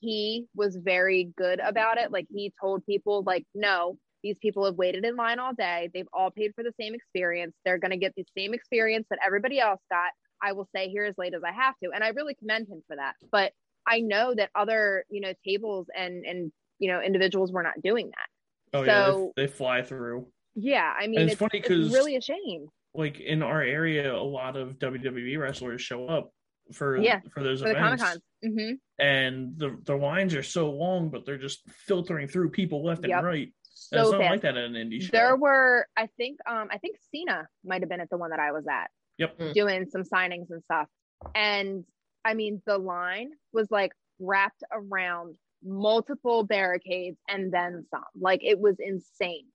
he 0.00 0.46
was 0.54 0.76
very 0.76 1.32
good 1.36 1.60
about 1.60 1.98
it. 1.98 2.10
Like 2.10 2.26
he 2.30 2.52
told 2.60 2.84
people, 2.86 3.22
like, 3.24 3.44
no, 3.54 3.98
These 4.22 4.38
people 4.38 4.64
have 4.64 4.74
waited 4.74 5.04
in 5.04 5.16
line 5.16 5.38
all 5.38 5.54
day. 5.54 5.90
They've 5.94 6.08
all 6.12 6.30
paid 6.30 6.52
for 6.54 6.62
the 6.62 6.72
same 6.78 6.94
experience. 6.94 7.54
They're 7.64 7.78
going 7.78 7.92
to 7.92 7.96
get 7.96 8.14
the 8.16 8.24
same 8.36 8.52
experience 8.52 9.06
that 9.10 9.18
everybody 9.24 9.60
else 9.60 9.80
got. 9.90 10.10
I 10.42 10.52
will 10.52 10.66
stay 10.66 10.88
here 10.88 11.04
as 11.04 11.16
late 11.18 11.34
as 11.34 11.42
I 11.44 11.52
have 11.52 11.74
to. 11.82 11.90
And 11.94 12.02
I 12.02 12.08
really 12.08 12.34
commend 12.34 12.68
him 12.68 12.82
for 12.86 12.96
that. 12.96 13.14
But 13.30 13.52
I 13.86 14.00
know 14.00 14.34
that 14.34 14.50
other, 14.54 15.04
you 15.10 15.20
know, 15.20 15.32
tables 15.46 15.86
and, 15.96 16.24
and, 16.24 16.52
you 16.78 16.90
know, 16.90 17.00
individuals 17.00 17.52
were 17.52 17.62
not 17.62 17.80
doing 17.82 18.08
that. 18.08 18.78
Oh, 18.78 18.84
so, 18.84 18.86
yeah. 18.86 19.26
They, 19.36 19.46
they, 19.46 19.52
fly 19.52 19.82
through. 19.82 20.26
Yeah. 20.54 20.92
I 20.98 21.06
mean, 21.06 21.20
it's, 21.20 21.32
it's, 21.32 21.38
funny 21.38 21.60
because 21.60 21.92
really 21.92 22.16
a 22.16 22.20
shame. 22.20 22.68
Like 22.94 23.20
in 23.20 23.42
our 23.42 23.62
area, 23.62 24.14
a 24.14 24.22
lot 24.22 24.56
of 24.56 24.78
WWE 24.78 25.38
wrestlers 25.38 25.80
show 25.80 26.06
up 26.06 26.32
for 26.72 26.96
yeah, 26.96 27.20
for 27.32 27.42
those 27.42 27.60
for 27.62 27.68
the 27.68 27.76
events. 27.76 28.02
Comic 28.02 28.22
Mm-hmm. 28.42 28.72
And 28.98 29.58
the 29.58 29.76
the 29.84 29.94
lines 29.96 30.34
are 30.34 30.42
so 30.42 30.70
long, 30.70 31.10
but 31.10 31.26
they're 31.26 31.36
just 31.36 31.60
filtering 31.86 32.26
through 32.26 32.50
people 32.50 32.82
left 32.84 33.06
Yep. 33.06 33.18
and 33.18 33.26
right. 33.26 33.52
So 33.74 33.96
And 33.98 34.06
it's 34.06 34.12
not 34.12 34.30
like 34.30 34.40
that 34.42 34.56
at 34.56 34.64
an 34.64 34.72
indie 34.72 35.02
show. 35.02 35.10
There 35.12 35.36
were, 35.36 35.86
I 35.96 36.06
think, 36.16 36.38
um, 36.46 36.68
I 36.70 36.78
think 36.78 36.96
Cena 37.14 37.46
might 37.64 37.82
have 37.82 37.88
been 37.90 38.00
at 38.00 38.08
the 38.10 38.16
one 38.16 38.30
that 38.30 38.40
I 38.40 38.52
was 38.52 38.64
at. 38.66 38.90
Yep. 39.18 39.38
Mm. 39.38 39.54
Doing 39.54 39.86
some 39.90 40.02
signings 40.04 40.46
and 40.50 40.62
stuff. 40.64 40.86
And 41.34 41.84
I 42.24 42.32
mean, 42.34 42.62
the 42.66 42.78
line 42.78 43.30
was 43.52 43.70
like 43.70 43.92
wrapped 44.18 44.62
around 44.72 45.36
multiple 45.62 46.42
barricades 46.44 47.18
and 47.28 47.52
then 47.52 47.84
some. 47.90 48.04
Like 48.18 48.40
it 48.42 48.58
was 48.58 48.76
insane. 48.78 49.46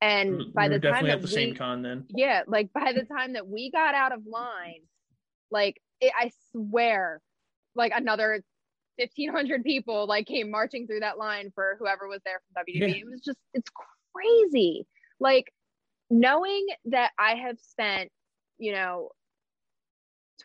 And 0.00 0.36
We 0.38 0.50
by 0.54 0.68
the 0.68 0.78
time 0.78 0.80
definitely 0.92 1.10
that 1.10 1.16
at 1.16 1.22
the 1.22 1.26
we, 1.26 1.32
same 1.32 1.54
con 1.56 1.82
then. 1.82 2.04
yeah, 2.10 2.42
like 2.46 2.72
by 2.72 2.92
the 2.92 3.04
time 3.04 3.32
that 3.32 3.48
we 3.48 3.70
got 3.72 3.94
out 3.94 4.12
of 4.12 4.20
line, 4.26 4.82
like 5.50 5.80
it, 6.00 6.12
I 6.18 6.30
swear, 6.52 7.20
like 7.74 7.92
another 7.94 8.42
1500 8.96 9.64
people 9.64 10.06
like 10.06 10.26
came 10.26 10.50
marching 10.50 10.86
through 10.86 11.00
that 11.00 11.18
line 11.18 11.52
for 11.54 11.76
whoever 11.78 12.08
was 12.08 12.20
there 12.24 12.40
from 12.54 12.64
WWE. 12.64 12.80
Yeah. 12.80 12.96
It 12.96 13.06
was 13.10 13.20
just, 13.20 13.38
it's 13.54 13.70
crazy. 14.12 14.86
Like 15.20 15.52
knowing 16.10 16.66
that 16.86 17.12
I 17.18 17.36
have 17.36 17.58
spent, 17.60 18.10
you 18.58 18.72
know, 18.72 19.10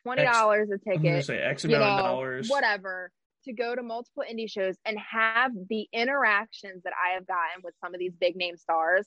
$20 0.05 0.19
a 0.19 0.25
I'm 0.25 0.67
gonna 0.67 0.77
ticket, 0.77 1.25
say 1.25 1.37
X 1.39 1.63
you 1.63 1.71
know, 1.71 1.83
of 1.83 1.99
dollars. 1.99 2.49
whatever, 2.49 3.11
to 3.45 3.53
go 3.53 3.75
to 3.75 3.83
multiple 3.83 4.23
indie 4.29 4.49
shows 4.49 4.75
and 4.85 4.97
have 4.99 5.51
the 5.69 5.87
interactions 5.91 6.83
that 6.83 6.93
I 6.93 7.15
have 7.15 7.27
gotten 7.27 7.61
with 7.63 7.73
some 7.81 7.93
of 7.93 7.99
these 7.99 8.13
big 8.19 8.35
name 8.35 8.57
stars 8.57 9.05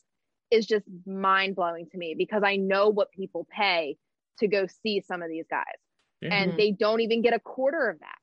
is 0.51 0.67
just 0.67 0.85
mind 1.07 1.57
blowing 1.57 1.87
to 1.91 1.99
me 1.99 2.15
because 2.17 2.43
I 2.45 2.57
know 2.57 2.89
what 2.89 3.11
people 3.11 3.47
pay 3.51 3.97
to 4.39 4.49
go 4.49 4.67
see 4.83 5.01
some 5.01 5.23
of 5.23 5.29
these 5.29 5.47
guys 5.51 5.65
Yeah. 6.21 6.35
and 6.35 6.59
they 6.59 6.73
don't 6.73 7.01
even 7.01 7.23
get 7.23 7.35
a 7.35 7.41
quarter 7.41 7.91
of 7.91 8.01
that. 8.01 8.19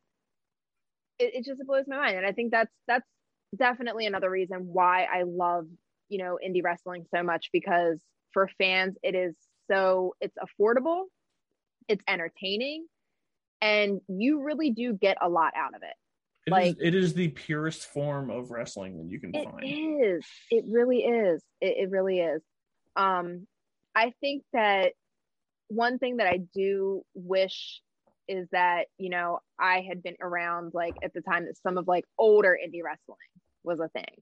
It, 1.19 1.35
it 1.35 1.45
just 1.45 1.61
blows 1.65 1.85
my 1.87 1.97
mind. 1.97 2.17
And 2.17 2.25
I 2.25 2.31
think 2.31 2.51
that's, 2.51 2.71
that's 2.87 3.05
definitely 3.55 4.05
another 4.05 4.29
reason 4.29 4.67
why 4.73 5.03
I 5.03 5.23
love, 5.23 5.67
you 6.09 6.17
know, 6.17 6.39
indie 6.45 6.63
wrestling 6.63 7.05
so 7.13 7.23
much 7.23 7.49
because 7.53 8.01
for 8.33 8.49
fans, 8.57 8.97
it 9.03 9.15
is 9.15 9.35
so, 9.69 10.15
it's 10.21 10.35
affordable, 10.37 11.03
it's 11.87 12.03
entertaining, 12.07 12.87
and 13.61 14.01
you 14.07 14.43
really 14.43 14.71
do 14.71 14.93
get 14.93 15.17
a 15.21 15.29
lot 15.29 15.53
out 15.55 15.75
of 15.75 15.83
it. 15.83 15.95
It 16.45 16.49
is- 16.49 16.51
like- 16.51 16.77
it 16.81 16.95
is 16.95 17.13
the 17.13 17.29
purest 17.29 17.85
form 17.85 18.29
of 18.29 18.49
wrestling 18.51 18.97
that 18.97 19.09
you 19.09 19.19
can 19.19 19.35
It 19.35 19.45
find. 19.45 19.63
It 19.63 19.67
is. 19.67 20.25
It 20.49 20.65
really 20.67 21.03
is. 21.03 21.43
It, 21.61 21.77
it 21.77 21.89
really 21.91 22.19
is. 22.19 22.41
Um, 22.95 23.47
I 23.95 24.13
think 24.19 24.43
that 24.51 24.93
one 25.67 25.99
thing 25.99 26.17
that 26.17 26.27
I 26.27 26.39
do 26.53 27.03
wish 27.13 27.81
is 28.27 28.47
that 28.51 28.85
you 28.97 29.09
know 29.09 29.39
I 29.59 29.81
had 29.87 30.01
been 30.03 30.15
around 30.21 30.73
like 30.73 30.95
at 31.03 31.13
the 31.13 31.21
time 31.21 31.45
that 31.45 31.57
some 31.57 31.77
of 31.77 31.87
like 31.87 32.05
older 32.17 32.57
indie 32.57 32.83
wrestling 32.83 33.17
was 33.63 33.79
a 33.79 33.89
thing. 33.89 34.21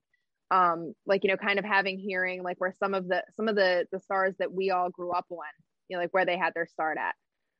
Um, 0.51 0.93
like 1.05 1.23
you 1.23 1.29
know, 1.29 1.37
kind 1.37 1.59
of 1.59 1.65
having 1.65 1.97
hearing 1.97 2.43
like 2.43 2.59
where 2.59 2.75
some 2.79 2.93
of 2.93 3.07
the 3.07 3.23
some 3.35 3.47
of 3.47 3.55
the 3.55 3.87
the 3.91 3.99
stars 3.99 4.35
that 4.39 4.51
we 4.53 4.69
all 4.71 4.89
grew 4.89 5.11
up 5.11 5.25
on, 5.29 5.45
you 5.87 5.97
know, 5.97 6.01
like 6.01 6.13
where 6.13 6.25
they 6.25 6.37
had 6.37 6.53
their 6.53 6.67
start 6.67 6.97
at. 6.97 7.15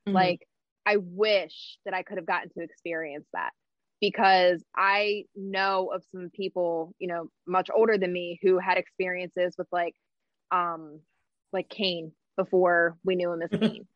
Mhm. 0.08 0.14
Like 0.14 0.48
I 0.86 0.98
wish 0.98 1.78
that 1.86 1.94
I 1.94 2.04
could 2.04 2.18
have 2.18 2.26
gotten 2.26 2.50
to 2.58 2.64
experience 2.64 3.28
that 3.34 3.52
because 4.02 4.64
I 4.76 5.26
know 5.36 5.92
of 5.94 6.04
some 6.12 6.30
people, 6.36 6.94
you 7.00 7.08
know, 7.08 7.30
much 7.48 7.70
older 7.76 7.98
than 7.98 8.12
me 8.12 8.40
who 8.42 8.58
had 8.60 8.78
experiences 8.78 9.56
with 9.58 9.68
like 9.72 9.96
um 10.52 11.02
like 11.54 11.70
Kane 11.70 12.14
before 12.44 12.98
we 13.04 13.16
knew 13.16 13.32
him 13.32 13.42
as 13.42 13.50
Kane. 13.60 13.88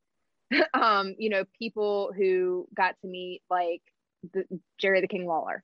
um, 0.74 1.16
you 1.18 1.30
know, 1.30 1.44
people 1.58 2.12
who 2.16 2.68
got 2.76 2.96
to 3.02 3.08
meet 3.08 3.42
like 3.50 3.82
the, 4.34 4.44
Jerry 4.78 5.02
the 5.02 5.08
King 5.08 5.26
Lawler. 5.26 5.64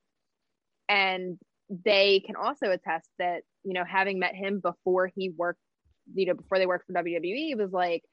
And 0.89 1.37
they 1.69 2.21
can 2.25 2.35
also 2.35 2.71
attest 2.71 3.09
that, 3.19 3.43
you 3.63 3.73
know, 3.73 3.83
having 3.85 4.19
met 4.19 4.35
him 4.35 4.59
before 4.59 5.11
he 5.15 5.29
worked, 5.29 5.59
you 6.13 6.25
know, 6.25 6.33
before 6.33 6.57
they 6.59 6.65
worked 6.65 6.85
for 6.87 6.93
WWE 6.93 7.55
was 7.57 7.71
like 7.71 8.03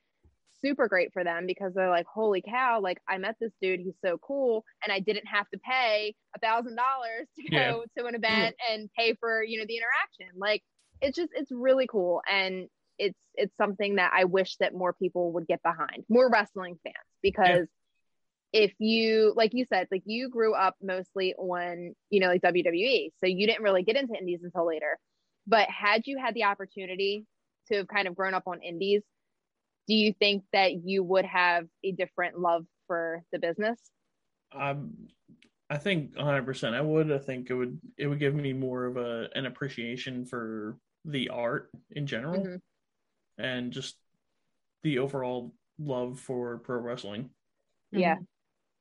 super 0.61 0.89
great 0.89 1.13
for 1.13 1.25
them 1.25 1.47
because 1.47 1.73
they're 1.75 1.91
like, 1.91 2.07
holy 2.07 2.43
cow, 2.43 2.81
like 2.81 2.99
I 3.09 3.19
met 3.19 3.37
this 3.41 3.53
dude, 3.61 3.81
he's 3.81 3.95
so 4.05 4.19
cool, 4.19 4.65
and 4.85 4.93
I 4.93 5.01
didn't 5.01 5.27
have 5.27 5.49
to 5.51 5.59
pay 5.59 6.15
a 6.37 6.39
thousand 6.39 6.77
dollars 6.77 7.27
to 7.37 7.43
go 7.51 7.57
Yeah. 7.57 8.03
to 8.03 8.09
an 8.09 8.15
event 8.15 8.57
and 8.71 8.91
pay 8.97 9.15
for, 9.15 9.43
you 9.43 9.59
know, 9.59 9.65
the 9.67 9.77
interaction. 9.77 10.39
Like 10.39 10.63
it's 11.01 11.17
just 11.17 11.31
it's 11.35 11.51
really 11.53 11.87
cool 11.87 12.21
and 12.31 12.69
it's 12.99 13.19
it's 13.35 13.57
something 13.57 13.97
that 13.97 14.13
I 14.15 14.25
wish 14.25 14.57
that 14.57 14.75
more 14.75 14.93
people 14.93 15.33
would 15.33 15.47
get 15.47 15.63
behind, 15.63 16.05
more 16.09 16.29
wrestling 16.31 16.79
fans, 16.83 16.97
because 17.23 17.69
if 18.53 18.73
you 18.79 19.33
like 19.37 19.53
you 19.55 19.65
said, 19.67 19.89
like 19.91 20.03
you 20.07 20.29
grew 20.31 20.55
up 20.55 20.75
mostly 20.83 21.35
on, 21.35 21.95
you 22.11 22.21
know, 22.21 22.29
like 22.29 22.43
WWE. 22.43 23.13
So 23.19 23.27
you 23.27 23.47
didn't 23.47 23.63
really 23.63 23.83
get 23.83 23.97
into 23.97 24.15
indies 24.15 24.41
until 24.43 24.67
later. 24.67 24.99
But 25.47 25.69
had 25.69 26.07
you 26.07 26.19
had 26.19 26.35
the 26.35 26.45
opportunity 26.45 27.27
to 27.69 27.77
have 27.79 27.89
kind 27.89 28.09
of 28.09 28.15
grown 28.15 28.35
up 28.35 28.45
on 28.47 28.63
indies, 28.63 29.03
do 29.87 29.95
you 29.95 30.13
think 30.19 30.45
that 30.53 30.85
you 30.85 31.03
would 31.03 31.25
have 31.25 31.67
a 31.85 31.93
different 31.93 32.39
love 32.39 32.65
for 32.87 33.23
the 33.33 33.39
business? 33.39 33.79
Um, 34.53 35.09
I 35.71 35.77
think 35.77 36.17
100. 36.17 36.45
percent 36.45 36.75
I 36.75 36.81
would. 36.81 37.13
I 37.13 37.19
think 37.19 37.51
it 37.51 37.55
would. 37.55 37.79
It 37.99 38.07
would 38.07 38.19
give 38.19 38.35
me 38.35 38.53
more 38.53 38.87
of 38.87 38.97
a 38.97 39.29
an 39.35 39.47
appreciation 39.47 40.25
for 40.25 40.77
the 41.05 41.29
art 41.29 41.71
in 41.91 42.07
general, 42.07 42.45
Mhm. 42.45 42.61
And 43.38 43.72
just 43.72 43.96
the 44.83 44.98
overall 44.98 45.55
love 45.79 46.18
for 46.20 46.59
pro 46.59 46.79
wrestling. 46.79 47.31
Yeah, 47.92 48.16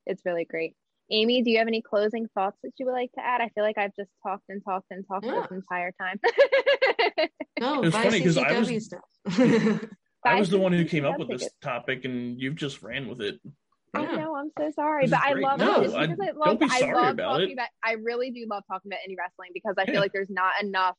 it's 0.06 0.22
really 0.26 0.46
great. 0.46 0.76
Amy, 1.10 1.42
do 1.42 1.50
you 1.52 1.60
have 1.60 1.68
any 1.68 1.82
closing 1.82 2.28
thoughts 2.36 2.58
that 2.64 2.72
you 2.78 2.86
would 2.86 2.92
like 2.92 3.12
to 3.14 3.26
add? 3.26 3.40
I 3.40 3.48
feel 3.50 3.64
like 3.64 3.78
I've 3.78 3.96
just 3.96 4.10
talked 4.24 4.44
and 4.50 4.62
talked 4.64 4.88
and 4.92 5.06
talked 5.08 5.26
Yeah. 5.26 5.42
this 5.42 5.52
entire 5.52 5.94
time. 6.00 6.20
No, 7.60 7.76
It 7.82 7.86
was 7.86 7.94
buy 7.94 8.04
funny 8.04 8.22
'cause 8.22 8.38
I 8.38 8.60
was- 8.60 8.86
stuff. 8.86 9.02
I 10.26 10.36
was 10.40 10.50
the 10.50 10.60
one 10.60 10.74
who 10.74 10.84
came 10.86 11.06
up 11.06 11.16
CCW 11.16 11.20
with 11.30 11.40
this 11.40 11.50
topic, 11.62 12.04
and 12.06 12.40
you've 12.40 12.56
just 12.56 12.84
ran 12.84 13.08
with 13.08 13.22
it. 13.22 13.40
I 13.94 14.02
Yeah. 14.04 14.16
know. 14.18 14.36
I'm 14.36 14.52
so 14.60 14.70
sorry, 14.76 15.04
This 15.06 15.12
but 15.12 15.22
I 15.22 15.34
love 15.34 15.60
No, 15.60 15.82
it. 15.82 15.86
It's 15.86 15.94
I- 15.94 16.06
because 16.08 16.20
I 16.20 16.26
don't 16.26 16.38
love. 16.38 16.60
be 16.60 16.66
I 16.70 16.80
sorry 16.80 16.94
love 16.94 17.14
about 17.14 17.32
talking 17.32 17.50
it. 17.50 17.54
about. 17.54 17.70
I 17.84 17.92
really 17.94 18.32
do 18.32 18.46
love 18.50 18.64
talking 18.70 18.92
about 18.92 19.00
indie 19.08 19.16
wrestling 19.18 19.52
because 19.54 19.76
I 19.78 19.86
feel 19.86 19.96
Yeah. 19.96 20.00
like 20.02 20.12
there's 20.14 20.30
not 20.30 20.62
enough. 20.62 20.98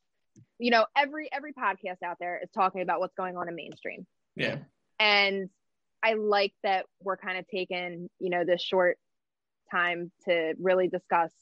You 0.58 0.70
know, 0.70 0.86
every 0.96 1.28
every 1.32 1.52
podcast 1.52 2.02
out 2.04 2.16
there 2.20 2.40
is 2.42 2.50
talking 2.50 2.82
about 2.82 3.00
what's 3.00 3.14
going 3.14 3.36
on 3.36 3.48
in 3.48 3.54
mainstream, 3.54 4.06
Yeah, 4.36 4.56
and 4.98 5.48
I 6.02 6.14
like 6.14 6.52
that 6.62 6.86
we're 7.02 7.16
kind 7.16 7.38
of 7.38 7.46
taking 7.48 8.08
you 8.18 8.30
know 8.30 8.44
this 8.44 8.62
short 8.62 8.98
time 9.70 10.10
to 10.24 10.54
really 10.58 10.88
discuss 10.88 11.32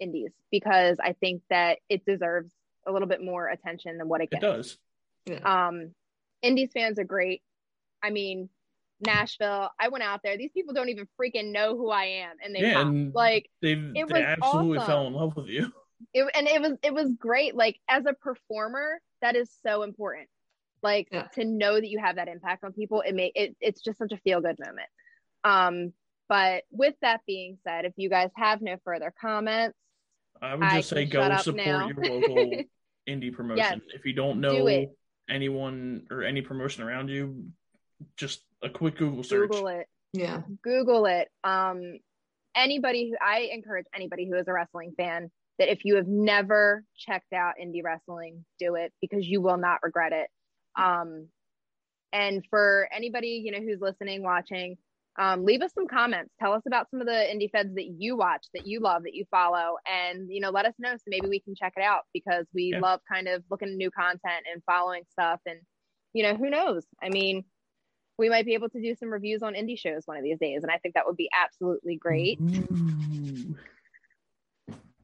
indies 0.00 0.32
because 0.50 0.98
I 1.02 1.12
think 1.14 1.42
that 1.50 1.78
it 1.88 2.04
deserves 2.04 2.52
a 2.86 2.92
little 2.92 3.08
bit 3.08 3.22
more 3.22 3.48
attention 3.48 3.98
than 3.98 4.08
what 4.08 4.20
it 4.20 4.28
it 4.32 4.40
gets. 4.40 4.42
does. 4.42 4.78
Um, 5.44 5.94
Indies 6.42 6.70
fans 6.72 6.98
are 6.98 7.04
great. 7.04 7.42
I 8.02 8.10
mean, 8.10 8.48
Nashville. 9.00 9.70
I 9.80 9.88
went 9.88 10.04
out 10.04 10.20
there. 10.22 10.36
These 10.36 10.52
people 10.52 10.74
don't 10.74 10.88
even 10.90 11.08
freaking 11.20 11.50
know 11.52 11.76
who 11.76 11.90
I 11.90 12.04
am, 12.04 12.36
and 12.44 12.54
they 12.54 12.60
Yeah, 12.60 12.82
and 12.82 13.14
like 13.14 13.48
They've 13.62 13.78
it 13.78 13.94
they 13.94 14.04
was 14.04 14.22
absolutely 14.22 14.78
awesome. 14.78 14.86
fell 14.86 15.06
in 15.06 15.14
love 15.14 15.34
with 15.36 15.48
you. 15.48 15.72
It, 16.12 16.30
and 16.34 16.46
it 16.48 16.60
was 16.60 16.72
it 16.82 16.92
was 16.94 17.10
great. 17.18 17.54
Like 17.54 17.78
as 17.88 18.04
a 18.06 18.12
performer, 18.12 19.00
that 19.22 19.36
is 19.36 19.50
so 19.66 19.82
important. 19.82 20.28
Like 20.82 21.08
Yeah. 21.10 21.22
to 21.34 21.44
know 21.44 21.74
that 21.74 21.88
you 21.88 21.98
have 21.98 22.16
that 22.16 22.28
impact 22.28 22.64
on 22.64 22.72
people. 22.72 23.00
It 23.00 23.14
may 23.14 23.32
it, 23.34 23.56
it's 23.60 23.80
just 23.82 23.98
such 23.98 24.12
a 24.12 24.18
feel 24.18 24.40
good 24.40 24.56
moment. 24.58 24.88
Um, 25.44 25.92
but 26.28 26.64
with 26.70 26.94
that 27.02 27.20
being 27.26 27.58
said, 27.64 27.84
if 27.84 27.92
you 27.96 28.10
guys 28.10 28.30
have 28.36 28.60
no 28.60 28.76
further 28.84 29.12
comments, 29.20 29.76
I 30.42 30.54
would 30.54 30.64
I 30.64 30.76
just 30.78 30.90
say 30.90 31.06
go 31.06 31.20
shut 31.28 31.44
support 31.44 31.66
now. 31.66 31.88
your 31.88 31.96
local 32.20 32.62
indie 33.08 33.32
promotion. 33.32 33.80
If 33.94 34.04
you 34.04 34.12
don't 34.12 34.40
know 34.40 34.66
it. 34.66 34.90
anyone 35.30 36.06
or 36.10 36.24
any 36.24 36.42
promotion 36.42 36.82
around 36.84 37.08
you, 37.08 37.46
just 38.16 38.42
a 38.62 38.68
quick 38.68 38.96
Google 38.98 39.22
search. 39.22 39.48
Google 39.50 39.68
it. 39.68 39.86
yeah. 40.12 40.42
Google 40.62 41.06
it. 41.06 41.28
Um, 41.44 41.98
anybody 42.54 43.10
who 43.10 43.16
I 43.24 43.48
encourage 43.52 43.86
anybody 43.94 44.28
who 44.28 44.36
is 44.36 44.46
a 44.48 44.52
wrestling 44.52 44.92
fan 44.96 45.30
that 45.58 45.70
if 45.70 45.84
you 45.84 45.96
have 45.96 46.06
never 46.06 46.84
checked 46.96 47.32
out 47.32 47.54
indie 47.62 47.82
wrestling, 47.82 48.44
do 48.58 48.74
it 48.74 48.92
because 49.00 49.26
you 49.26 49.40
will 49.40 49.56
not 49.56 49.78
regret 49.82 50.12
it. 50.12 50.28
Um, 50.80 51.28
and 52.12 52.44
for 52.50 52.88
anybody 52.94 53.42
you 53.44 53.52
know 53.52 53.60
who's 53.60 53.80
listening, 53.80 54.22
watching, 54.22 54.76
um, 55.18 55.44
leave 55.44 55.62
us 55.62 55.72
some 55.74 55.86
comments. 55.86 56.30
Tell 56.40 56.52
us 56.52 56.62
about 56.66 56.90
some 56.90 57.00
of 57.00 57.06
the 57.06 57.12
indie 57.12 57.50
feds 57.50 57.74
that 57.74 57.86
you 57.98 58.16
watch, 58.16 58.46
that 58.52 58.66
you 58.66 58.80
love, 58.80 59.04
that 59.04 59.14
you 59.14 59.24
follow, 59.30 59.76
and 59.90 60.28
you 60.30 60.40
know, 60.40 60.50
let 60.50 60.66
us 60.66 60.74
know 60.78 60.94
so 60.94 61.02
maybe 61.06 61.28
we 61.28 61.40
can 61.40 61.54
check 61.54 61.72
it 61.76 61.82
out 61.82 62.02
because 62.12 62.46
we 62.54 62.72
yeah. 62.74 62.80
love 62.80 63.00
kind 63.10 63.28
of 63.28 63.42
looking 63.50 63.68
at 63.68 63.74
new 63.74 63.90
content 63.90 64.44
and 64.52 64.62
following 64.64 65.02
stuff. 65.10 65.40
And 65.46 65.60
you 66.12 66.22
know, 66.22 66.34
who 66.34 66.50
knows? 66.50 66.84
I 67.02 67.08
mean, 67.08 67.44
we 68.18 68.28
might 68.28 68.46
be 68.46 68.54
able 68.54 68.68
to 68.70 68.80
do 68.80 68.94
some 68.94 69.10
reviews 69.10 69.42
on 69.42 69.54
indie 69.54 69.78
shows 69.78 70.02
one 70.06 70.16
of 70.18 70.22
these 70.22 70.38
days, 70.38 70.62
and 70.62 70.70
I 70.70 70.78
think 70.78 70.94
that 70.94 71.06
would 71.06 71.16
be 71.16 71.30
absolutely 71.32 71.96
great. 71.96 72.38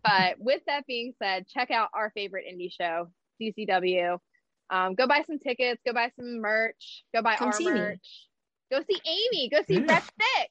But 0.02 0.36
with 0.38 0.62
that 0.66 0.86
being 0.86 1.12
said, 1.22 1.46
check 1.48 1.70
out 1.70 1.90
our 1.94 2.10
favorite 2.10 2.44
indie 2.52 2.72
show, 2.72 3.08
DCW. 3.40 4.18
Um, 4.70 4.94
go 4.94 5.06
buy 5.06 5.22
some 5.26 5.38
tickets, 5.38 5.80
go 5.86 5.92
buy 5.92 6.10
some 6.16 6.40
merch, 6.40 7.04
go 7.14 7.22
buy 7.22 7.36
Come 7.36 7.48
our 7.48 7.60
merch. 7.60 8.28
Me. 8.70 8.78
Go 8.78 8.82
see 8.88 9.00
Amy. 9.06 9.50
Go 9.50 9.58
see 9.68 9.78
Ref 9.80 10.10
Thicc. 10.20 10.46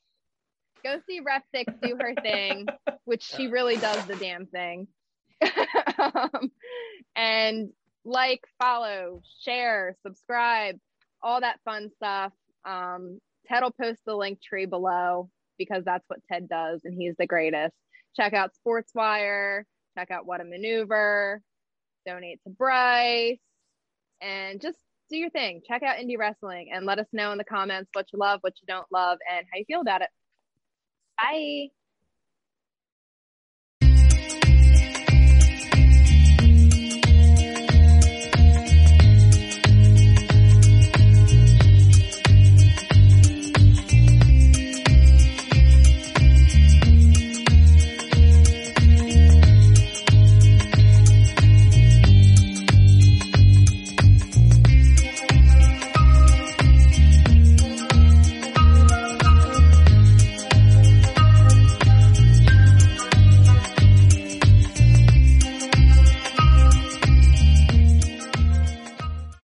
Go 0.84 1.00
see 1.08 1.20
Ref 1.20 1.44
Thicc 1.54 1.82
do 1.82 1.98
her 2.00 2.14
thing, 2.22 2.68
which 3.06 3.24
she 3.24 3.48
really 3.48 3.78
does 3.78 4.06
the 4.06 4.16
damn 4.16 4.46
thing. 4.46 4.88
um, 5.98 6.52
and 7.16 7.70
like, 8.06 8.42
follow, 8.60 9.22
share, 9.44 9.96
subscribe, 10.06 10.78
all 11.22 11.42
that 11.42 11.60
fun 11.66 11.90
stuff. 11.96 12.32
Um, 12.64 13.20
Ted 13.48 13.64
will 13.64 13.72
post 13.72 14.02
the 14.06 14.16
link 14.16 14.40
tree 14.42 14.66
below 14.66 15.30
because 15.58 15.84
that's 15.84 16.06
what 16.08 16.20
Ted 16.32 16.48
does, 16.48 16.82
and 16.84 16.96
he's 16.96 17.16
the 17.18 17.28
greatest. 17.28 17.76
Check 18.16 18.34
out 18.34 18.52
SportsWire. 18.66 19.64
Check 19.98 20.12
out 20.12 20.26
What 20.26 20.42
a 20.42 20.44
Maneuver. 20.44 21.42
Donate 22.06 22.40
to 22.44 22.50
Bryce, 22.50 23.38
and 24.22 24.60
just 24.60 24.78
do 25.10 25.18
your 25.18 25.30
thing. 25.30 25.62
Check 25.68 25.84
out 25.84 25.98
indie 25.98 26.18
wrestling 26.18 26.70
and 26.74 26.86
let 26.86 27.00
us 27.00 27.08
know 27.14 27.32
in 27.32 27.38
the 27.38 27.44
comments 27.44 27.90
what 27.94 28.08
you 28.12 28.20
love, 28.20 28.40
what 28.42 28.54
you 28.62 28.66
don't 28.68 28.88
love, 28.92 29.20
and 29.32 29.46
how 29.52 29.60
you 29.60 29.66
feel 29.66 29.82
about 29.82 30.02
it. 30.02 30.10
Bye. 31.20 31.70